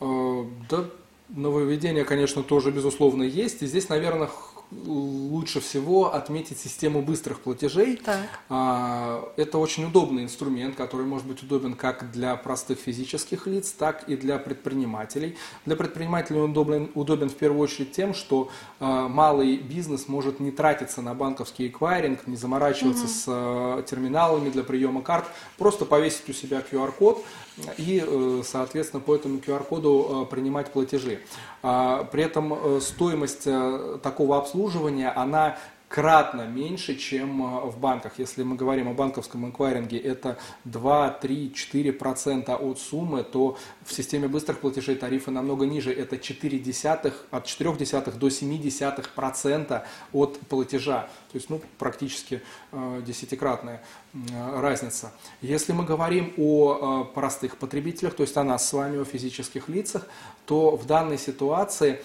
Э, 0.00 0.44
да, 0.70 0.84
нововведения, 1.30 2.04
конечно, 2.04 2.44
тоже, 2.44 2.70
безусловно, 2.70 3.24
есть. 3.24 3.62
И 3.62 3.66
здесь, 3.66 3.88
наверное, 3.88 4.28
лучше 4.70 5.60
всего 5.60 6.14
отметить 6.14 6.58
систему 6.58 7.02
быстрых 7.02 7.40
платежей. 7.40 7.96
Так. 7.96 8.28
А, 8.48 9.32
это 9.36 9.58
очень 9.58 9.84
удобный 9.84 10.24
инструмент, 10.24 10.76
который 10.76 11.06
может 11.06 11.26
быть 11.26 11.42
удобен 11.42 11.74
как 11.74 12.10
для 12.12 12.36
простых 12.36 12.78
физических 12.78 13.46
лиц, 13.46 13.72
так 13.72 14.08
и 14.08 14.16
для 14.16 14.38
предпринимателей. 14.38 15.36
Для 15.64 15.76
предпринимателей 15.76 16.40
он 16.40 16.50
удобен, 16.50 16.90
удобен 16.94 17.30
в 17.30 17.34
первую 17.34 17.62
очередь 17.62 17.92
тем, 17.92 18.14
что 18.14 18.50
а, 18.78 19.08
малый 19.08 19.56
бизнес 19.56 20.08
может 20.08 20.40
не 20.40 20.50
тратиться 20.50 21.00
на 21.02 21.14
банковский 21.14 21.68
эквайринг, 21.68 22.26
не 22.26 22.36
заморачиваться 22.36 23.04
угу. 23.04 23.10
с 23.10 23.24
а, 23.26 23.82
терминалами 23.82 24.50
для 24.50 24.64
приема 24.64 25.02
карт, 25.02 25.26
просто 25.56 25.84
повесить 25.84 26.28
у 26.28 26.32
себя 26.32 26.62
QR-код 26.70 27.24
и, 27.76 28.04
э, 28.06 28.42
соответственно, 28.44 29.00
по 29.00 29.14
этому 29.14 29.38
QR-коду 29.38 30.26
принимать 30.30 30.72
платежи. 30.72 31.20
При 31.62 32.22
этом 32.22 32.54
э, 32.54 32.80
стоимость 32.80 33.46
э, 33.46 33.98
такого 34.02 34.38
обслуживания 34.38 35.10
она 35.10 35.56
кратно 35.88 36.42
меньше, 36.42 36.94
чем 36.96 37.42
э, 37.42 37.66
в 37.66 37.78
банках. 37.78 38.18
Если 38.18 38.42
мы 38.42 38.56
говорим 38.56 38.88
о 38.88 38.92
банковском 38.92 39.48
эквайринге, 39.50 39.98
это 39.98 40.38
2, 40.64 41.10
3, 41.10 41.52
4 41.54 41.92
процента 41.92 42.56
от 42.56 42.78
суммы, 42.78 43.24
то 43.24 43.56
в 43.88 43.92
системе 43.92 44.28
быстрых 44.28 44.60
платежей 44.60 44.96
тарифы 44.96 45.30
намного 45.30 45.66
ниже. 45.66 45.92
Это 45.92 46.18
4 46.18 46.58
десятых, 46.58 47.24
от 47.30 47.46
4 47.46 47.74
десятых 47.74 48.18
до 48.18 48.28
7 48.28 48.60
десятых 48.60 49.10
процента 49.10 49.86
от 50.12 50.38
платежа. 50.48 51.08
То 51.32 51.36
есть 51.36 51.48
ну, 51.48 51.60
практически 51.78 52.42
э, 52.72 53.02
десятикратная 53.06 53.82
э, 54.12 54.60
разница. 54.60 55.12
Если 55.40 55.72
мы 55.72 55.84
говорим 55.84 56.34
о 56.36 57.04
э, 57.10 57.14
простых 57.14 57.56
потребителях, 57.56 58.14
то 58.14 58.22
есть 58.22 58.36
о 58.36 58.44
нас 58.44 58.68
с 58.68 58.72
вами, 58.74 59.00
о 59.00 59.04
физических 59.04 59.68
лицах, 59.68 60.06
то 60.44 60.76
в 60.76 60.86
данной 60.86 61.18
ситуации 61.18 62.00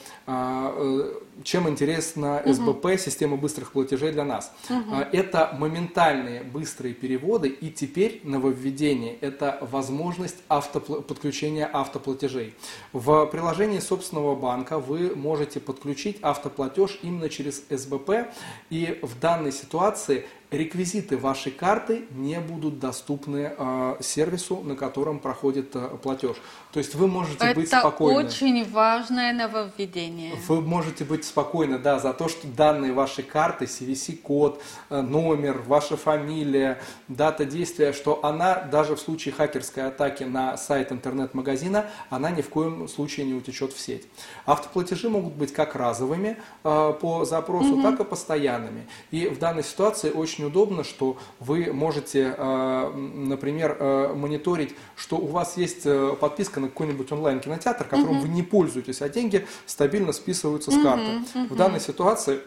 чем 1.44 1.68
интересна 1.68 2.42
СБП, 2.46 2.86
угу. 2.86 2.98
система 2.98 3.38
быстрых 3.38 3.72
платежей 3.72 4.12
для 4.12 4.24
нас? 4.24 4.52
Угу. 4.70 4.96
Это 5.12 5.56
моментальные 5.58 6.44
быстрые 6.44 6.94
переводы 6.94 7.50
и 7.50 7.70
теперь 7.72 8.22
нововведение– 8.24 9.18
это 9.22 9.58
возможность 9.62 10.38
автопл... 10.50 11.02
подключения 11.02 11.66
автоплатежей. 11.74 12.56
В 12.94 13.26
приложении 13.26 13.80
собственного 13.80 14.36
банка 14.36 14.80
вы 14.80 15.16
можете 15.16 15.60
подключить 15.60 16.20
автоплатеж 16.22 17.00
именно 17.02 17.30
через 17.30 17.64
СБП 17.70 18.28
и 18.70 19.00
в 19.02 19.20
данной 19.20 19.52
ситуации 19.52 20.26
реквизиты 20.54 21.18
вашей 21.18 21.52
карты 21.52 22.06
не 22.12 22.40
будут 22.40 22.80
доступны 22.80 23.54
э, 23.58 23.96
сервису, 24.00 24.62
на 24.64 24.76
котором 24.76 25.20
проходит 25.20 25.76
э, 25.76 25.98
платеж. 26.02 26.38
То 26.72 26.80
есть 26.80 26.96
вы 26.96 27.08
можете 27.08 27.46
Это 27.46 27.56
быть 27.56 27.68
спокойны. 27.68 28.20
Это 28.20 28.28
очень 28.28 28.72
важное 28.72 29.34
нововведение. 29.34 30.36
Вы 30.48 30.62
можете 30.62 31.04
быть 31.04 31.26
спокойны, 31.26 31.78
да, 31.78 32.00
за 32.00 32.14
то, 32.14 32.28
что 32.28 32.48
данные 32.48 32.94
вашей 32.94 33.24
карты, 33.24 33.66
CVC-код, 33.66 34.62
э, 34.90 35.02
номер, 35.02 35.62
ваша 35.68 35.98
фамилия, 35.98 36.80
дата 37.08 37.46
действия, 37.46 37.94
что 37.94 38.24
она 38.24 38.62
даже 38.62 38.96
в 38.96 39.00
случае 39.00 39.34
хакерской 39.34 39.88
атаки 39.88 40.24
на 40.24 40.58
сайт 40.58 40.92
интернет-магазина, 40.92 41.90
она 42.10 42.32
ни 42.32 42.42
в 42.42 42.50
коем 42.50 42.88
случае 42.88 43.26
не 43.26 43.34
утечет 43.34 43.74
в 43.74 43.80
сеть. 43.80 44.08
Автоплатежи 44.46 45.10
могут 45.10 45.34
быть 45.34 45.54
как 45.54 45.76
разовыми 45.76 46.38
э, 46.64 46.94
по 47.00 47.26
запросу, 47.26 47.74
угу. 47.74 47.82
так 47.84 48.00
и 48.00 48.04
постоянными. 48.04 48.88
И 49.12 49.28
в 49.28 49.40
данной 49.40 49.64
ситуации 49.64 50.10
очень 50.10 50.43
удобно, 50.44 50.84
что 50.84 51.18
вы 51.40 51.72
можете, 51.74 52.36
э, 52.38 52.92
например, 52.92 53.78
э, 53.80 54.14
мониторить, 54.14 54.76
что 54.96 55.18
у 55.18 55.28
вас 55.28 55.58
есть 55.58 55.86
э, 55.86 56.16
подписка 56.20 56.60
на 56.60 56.68
какой-нибудь 56.68 57.12
онлайн-кинотеатр, 57.12 57.86
которым 57.86 58.18
угу. 58.18 58.22
вы 58.22 58.30
не 58.30 58.44
пользуетесь, 58.44 59.02
а 59.02 59.10
деньги 59.10 59.46
стабильно 59.66 60.12
списываются 60.12 60.72
с 60.72 60.82
карты. 60.82 61.06
Угу, 61.06 61.46
угу. 61.46 61.54
В 61.54 61.58
данной 61.58 61.80
ситуации 61.80 62.40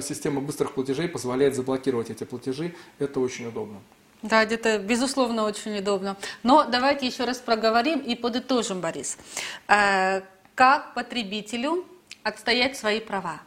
система 0.00 0.40
быстрых 0.40 0.72
платежей 0.72 1.08
позволяет 1.08 1.54
заблокировать 1.54 2.10
эти 2.10 2.24
платежи. 2.24 2.74
Это 2.98 3.20
очень 3.20 3.46
удобно. 3.46 3.78
Да, 4.22 4.44
это 4.44 4.78
безусловно 4.78 5.44
очень 5.44 5.78
удобно. 5.78 6.16
Но 6.42 6.64
давайте 6.64 7.06
еще 7.06 7.24
раз 7.24 7.38
проговорим 7.38 7.98
и 7.98 8.14
подытожим, 8.14 8.80
Борис. 8.80 9.18
Как 9.66 10.94
потребителю 10.94 11.84
отстоять 12.22 12.76
свои 12.76 13.00
права? 13.00 13.40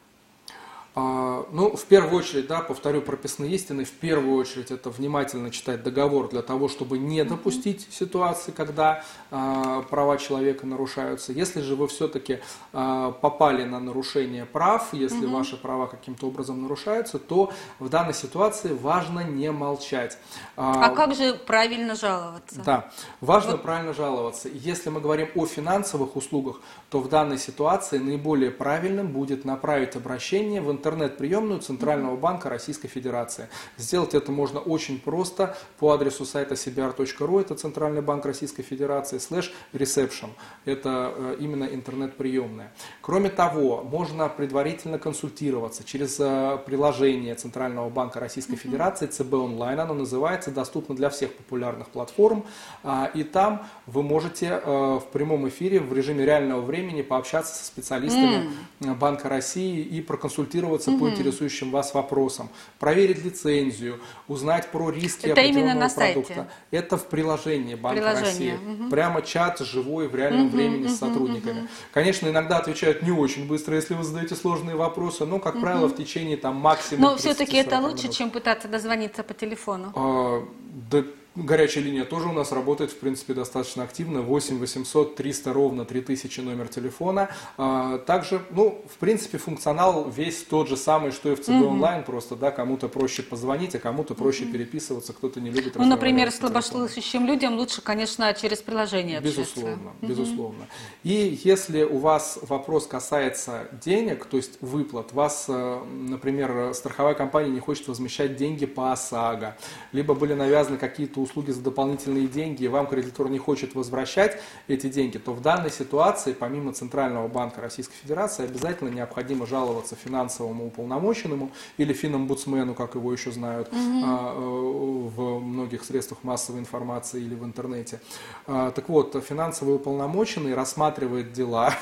А, 0.98 1.46
ну, 1.52 1.76
в 1.76 1.84
первую 1.86 2.20
очередь, 2.20 2.48
да, 2.48 2.62
повторю 2.62 3.02
прописные 3.02 3.52
истины, 3.52 3.84
в 3.84 3.92
первую 3.92 4.38
очередь 4.38 4.72
это 4.72 4.90
внимательно 4.90 5.52
читать 5.52 5.84
договор 5.84 6.30
для 6.30 6.42
того, 6.42 6.70
чтобы 6.70 6.98
не 6.98 7.26
допустить 7.26 7.86
ситуации, 7.92 8.52
когда 8.52 9.04
э, 9.30 9.84
права 9.90 10.18
человека 10.18 10.66
нарушаются. 10.66 11.34
Если 11.34 11.60
же 11.60 11.76
вы 11.76 11.90
все-таки 11.90 12.40
э, 12.72 13.14
попали 13.20 13.66
на 13.66 13.82
нарушение 13.82 14.46
прав, 14.46 14.94
если 14.94 15.26
угу. 15.26 15.36
ваши 15.36 15.58
права 15.58 15.88
каким-то 15.88 16.28
образом 16.28 16.62
нарушаются, 16.62 17.20
то 17.20 17.52
в 17.80 17.90
данной 17.90 18.14
ситуации 18.14 18.72
важно 18.72 19.20
не 19.20 19.52
молчать. 19.52 20.18
А, 20.56 20.86
а 20.86 20.90
как 20.96 21.14
же 21.14 21.34
правильно 21.34 21.96
жаловаться? 21.96 22.62
Да, 22.66 22.90
важно 23.20 23.54
вот. 23.54 23.64
правильно 23.64 23.94
жаловаться. 23.94 24.48
Если 24.48 24.90
мы 24.90 25.02
говорим 25.02 25.28
о 25.36 25.46
финансовых 25.46 26.16
услугах, 26.16 26.62
то 26.90 27.00
в 27.00 27.10
данной 27.10 27.38
ситуации 27.38 27.98
наиболее 27.98 28.52
правильным 28.52 29.08
будет 29.10 29.44
направить 29.44 29.98
обращение 29.98 30.62
в 30.62 30.72
интернет 30.72 30.85
интернет-приемную 30.86 31.62
Центрального 31.62 32.16
банка 32.16 32.48
Российской 32.48 32.88
Федерации. 32.88 33.50
Сделать 33.76 34.14
это 34.14 34.32
можно 34.32 34.60
очень 34.60 35.00
просто 35.00 35.58
по 35.80 35.92
адресу 35.94 36.26
сайта 36.26 36.54
cbr.ru, 36.54 37.42
это 37.42 37.56
Центральный 37.56 38.04
банк 38.04 38.24
Российской 38.26 38.62
Федерации, 38.62 39.18
слэш 39.18 39.52
reception, 39.74 40.30
это 40.66 41.12
э, 41.16 41.38
именно 41.40 41.64
интернет-приемная. 41.64 42.72
Кроме 43.02 43.30
того, 43.30 43.82
можно 43.84 44.30
предварительно 44.30 45.00
консультироваться 45.00 45.84
через 45.84 46.20
э, 46.20 46.60
приложение 46.68 47.34
Центрального 47.34 47.90
банка 47.90 48.20
Российской 48.20 48.56
Федерации 48.56 49.08
ЦБ 49.08 49.34
онлайн, 49.34 49.80
оно 49.80 49.96
называется, 49.96 50.52
доступно 50.52 50.96
для 50.96 51.10
всех 51.10 51.34
популярных 51.34 51.90
платформ, 51.90 52.46
а, 52.84 53.10
и 53.12 53.24
там 53.24 53.66
вы 53.88 54.04
можете 54.04 54.62
э, 54.64 55.00
в 55.00 55.08
прямом 55.12 55.48
эфире 55.48 55.80
в 55.80 55.92
режиме 55.92 56.26
реального 56.26 56.62
времени 56.62 57.02
пообщаться 57.02 57.56
со 57.56 57.66
специалистами 57.66 58.52
Банка 58.80 59.30
России 59.30 59.82
и 59.82 60.02
проконсультироваться 60.02 60.75
консультироваться 60.76 60.92
угу. 60.92 61.00
по 61.00 61.10
интересующим 61.10 61.72
вас 61.72 61.94
вопросам, 61.94 62.50
проверить 62.80 63.24
лицензию, 63.24 64.00
узнать 64.28 64.70
про 64.72 64.90
риски 64.90 65.28
Это 65.28 65.42
именно 65.42 65.74
на 65.74 65.90
продукта. 65.90 66.34
Сайте. 66.34 66.48
Это 66.72 66.98
в 66.98 67.06
приложении 67.06 67.76
Банка 67.76 68.02
Приложение. 68.02 68.54
России. 68.54 68.84
Угу. 68.84 68.90
Прямо 68.90 69.22
чат 69.22 69.60
живой 69.60 70.08
в 70.08 70.16
реальном 70.16 70.48
угу, 70.48 70.58
времени 70.58 70.86
угу, 70.86 70.94
с 70.94 70.98
сотрудниками. 70.98 71.60
Угу. 71.60 71.68
Конечно, 71.94 72.28
иногда 72.28 72.58
отвечают 72.58 73.02
не 73.02 73.12
очень 73.12 73.48
быстро, 73.48 73.76
если 73.76 73.94
вы 73.94 74.04
задаете 74.04 74.36
сложные 74.36 74.76
вопросы, 74.76 75.26
но, 75.26 75.40
как 75.40 75.56
угу. 75.56 75.62
правило, 75.62 75.88
в 75.88 75.96
течение 75.96 76.38
там 76.38 76.56
максимум 76.56 77.02
Но 77.02 77.18
все-таки 77.18 77.58
это 77.58 77.80
лучше, 77.80 78.04
минут. 78.04 78.16
чем 78.16 78.30
пытаться 78.30 78.68
дозвониться 78.68 79.24
по 79.24 79.34
телефону. 79.34 79.92
А, 79.96 80.48
да 80.90 81.04
Горячая 81.36 81.84
линия 81.84 82.06
тоже 82.06 82.30
у 82.30 82.32
нас 82.32 82.54
работает, 82.54 82.92
в 82.92 82.98
принципе, 82.98 83.34
достаточно 83.34 83.84
активно. 83.84 84.22
8 84.22 84.58
800 84.58 85.16
300 85.18 85.52
ровно 85.52 85.84
3000 85.84 86.40
номер 86.40 86.70
телефона. 86.70 87.30
А, 87.58 87.98
также, 87.98 88.42
ну, 88.52 88.82
в 88.88 88.98
принципе, 88.98 89.38
функционал 89.38 90.10
весь 90.10 90.44
тот 90.44 90.70
же 90.70 90.78
самый, 90.78 91.12
что 91.12 91.34
и 91.34 91.36
в 91.36 91.42
ЦБ 91.42 91.50
mm 91.50 91.68
онлайн. 91.68 92.04
Просто, 92.06 92.38
да, 92.38 92.52
кому-то 92.52 92.88
проще 92.88 93.22
позвонить, 93.22 93.76
а 93.76 93.80
кому-то 93.80 94.16
проще 94.16 94.46
mm 94.46 94.52
переписываться, 94.54 95.12
кто-то 95.12 95.42
не 95.42 95.50
любит 95.50 95.76
Ну, 95.76 95.86
например, 95.86 96.32
слабослышащим 96.32 97.26
людям 97.26 97.56
лучше, 97.58 97.82
конечно, 97.82 98.34
через 98.34 98.62
приложение 98.62 99.18
общаться. 99.18 99.42
Безусловно, 99.42 99.92
mm 100.02 100.08
безусловно. 100.08 100.68
И 101.04 101.42
если 101.44 101.84
у 101.84 101.98
вас 101.98 102.40
вопрос 102.44 102.88
касается 102.88 103.68
денег, 103.84 104.26
то 104.26 104.38
есть 104.38 104.58
выплат, 104.62 105.12
вас, 105.12 105.48
э, 105.50 105.84
например, 105.84 106.74
страховая 106.74 107.14
компания 107.14 107.50
не 107.50 107.60
хочет 107.60 107.90
возмещать 107.90 108.38
деньги 108.38 108.66
по 108.66 108.94
ОСАГО, 108.94 109.58
либо 109.92 110.14
были 110.14 110.34
навязаны 110.34 110.78
какие-то 110.78 111.25
услуги 111.26 111.52
за 111.52 111.62
дополнительные 111.62 112.28
деньги, 112.28 112.64
и 112.64 112.68
вам 112.68 112.88
кредитор 112.88 113.30
не 113.30 113.38
хочет 113.38 113.76
возвращать 113.76 114.40
эти 114.68 114.88
деньги, 114.88 115.18
то 115.18 115.34
в 115.34 115.42
данной 115.42 115.72
ситуации, 115.72 116.34
помимо 116.34 116.74
Центрального 116.74 117.28
банка 117.28 117.62
Российской 117.62 117.96
Федерации, 117.96 118.46
обязательно 118.46 118.90
необходимо 118.90 119.46
жаловаться 119.46 119.96
финансовому 119.96 120.68
уполномоченному 120.68 121.52
или 121.78 121.94
финомбудсмену, 121.94 122.74
как 122.74 122.96
его 122.96 123.12
еще 123.12 123.32
знают 123.32 123.68
угу. 123.68 125.10
в 125.10 125.40
многих 125.40 125.84
средствах 125.84 126.24
массовой 126.24 126.60
информации 126.60 127.22
или 127.22 127.36
в 127.36 127.44
интернете. 127.44 128.00
А, 128.48 128.72
так 128.72 128.90
вот, 128.90 129.22
финансовый 129.28 129.76
уполномоченный 129.76 130.54
рассматривает 130.54 131.34
дела 131.34 131.74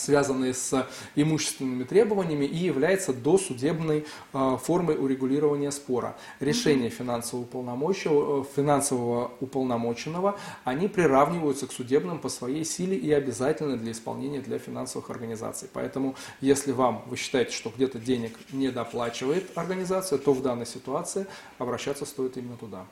связанные 0.00 0.54
с 0.54 0.86
имущественными 1.14 1.84
требованиями 1.84 2.44
и 2.44 2.56
является 2.56 3.12
досудебной 3.12 4.06
э, 4.32 4.56
формой 4.62 4.96
урегулирования 4.96 5.70
спора. 5.70 6.16
Решения 6.40 6.90
финансового 6.90 7.44
уполномоченного, 7.44 8.42
э, 8.42 8.44
финансового 8.56 9.30
уполномоченного, 9.40 10.38
они 10.64 10.88
приравниваются 10.88 11.66
к 11.66 11.72
судебным 11.72 12.18
по 12.18 12.28
своей 12.28 12.64
силе 12.64 12.96
и 12.96 13.12
обязательны 13.12 13.76
для 13.76 13.92
исполнения 13.92 14.40
для 14.40 14.58
финансовых 14.58 15.10
организаций. 15.10 15.68
Поэтому, 15.72 16.14
если 16.40 16.72
вам, 16.72 17.02
вы 17.06 17.16
считаете, 17.16 17.52
что 17.52 17.70
где-то 17.70 17.98
денег 17.98 18.36
не 18.52 18.70
доплачивает 18.70 19.50
организация, 19.56 20.18
то 20.18 20.32
в 20.32 20.42
данной 20.42 20.66
ситуации 20.66 21.26
обращаться 21.58 22.04
стоит 22.04 22.36
именно 22.36 22.56
туда. 22.56 22.84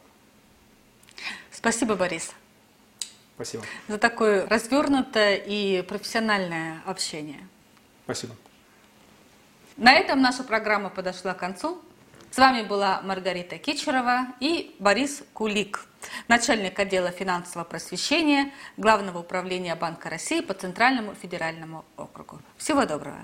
Спасибо, 1.51 1.97
Борис. 1.97 2.31
Спасибо. 3.38 3.62
За 3.87 3.98
такое 3.98 4.48
развернутое 4.48 5.37
и 5.37 5.83
профессиональное 5.83 6.83
общение. 6.85 7.46
Спасибо. 8.03 8.35
На 9.77 9.92
этом 9.92 10.20
наша 10.20 10.42
программа 10.42 10.90
подошла 10.90 11.35
к 11.35 11.38
концу. 11.38 11.81
С 12.33 12.37
вами 12.37 12.66
была 12.66 13.01
Маргарита 13.03 13.57
Кичерова 13.57 14.27
и 14.40 14.74
Борис 14.81 15.22
Кулик, 15.35 15.87
начальник 16.27 16.77
отдела 16.81 17.12
финансового 17.12 17.64
просвещения 17.64 18.53
Главного 18.77 19.20
управления 19.20 19.77
Банка 19.77 20.11
России 20.11 20.40
по 20.40 20.53
Центральному 20.53 21.14
федеральному 21.14 21.85
округу. 21.96 22.40
Всего 22.57 22.87
доброго. 22.87 23.20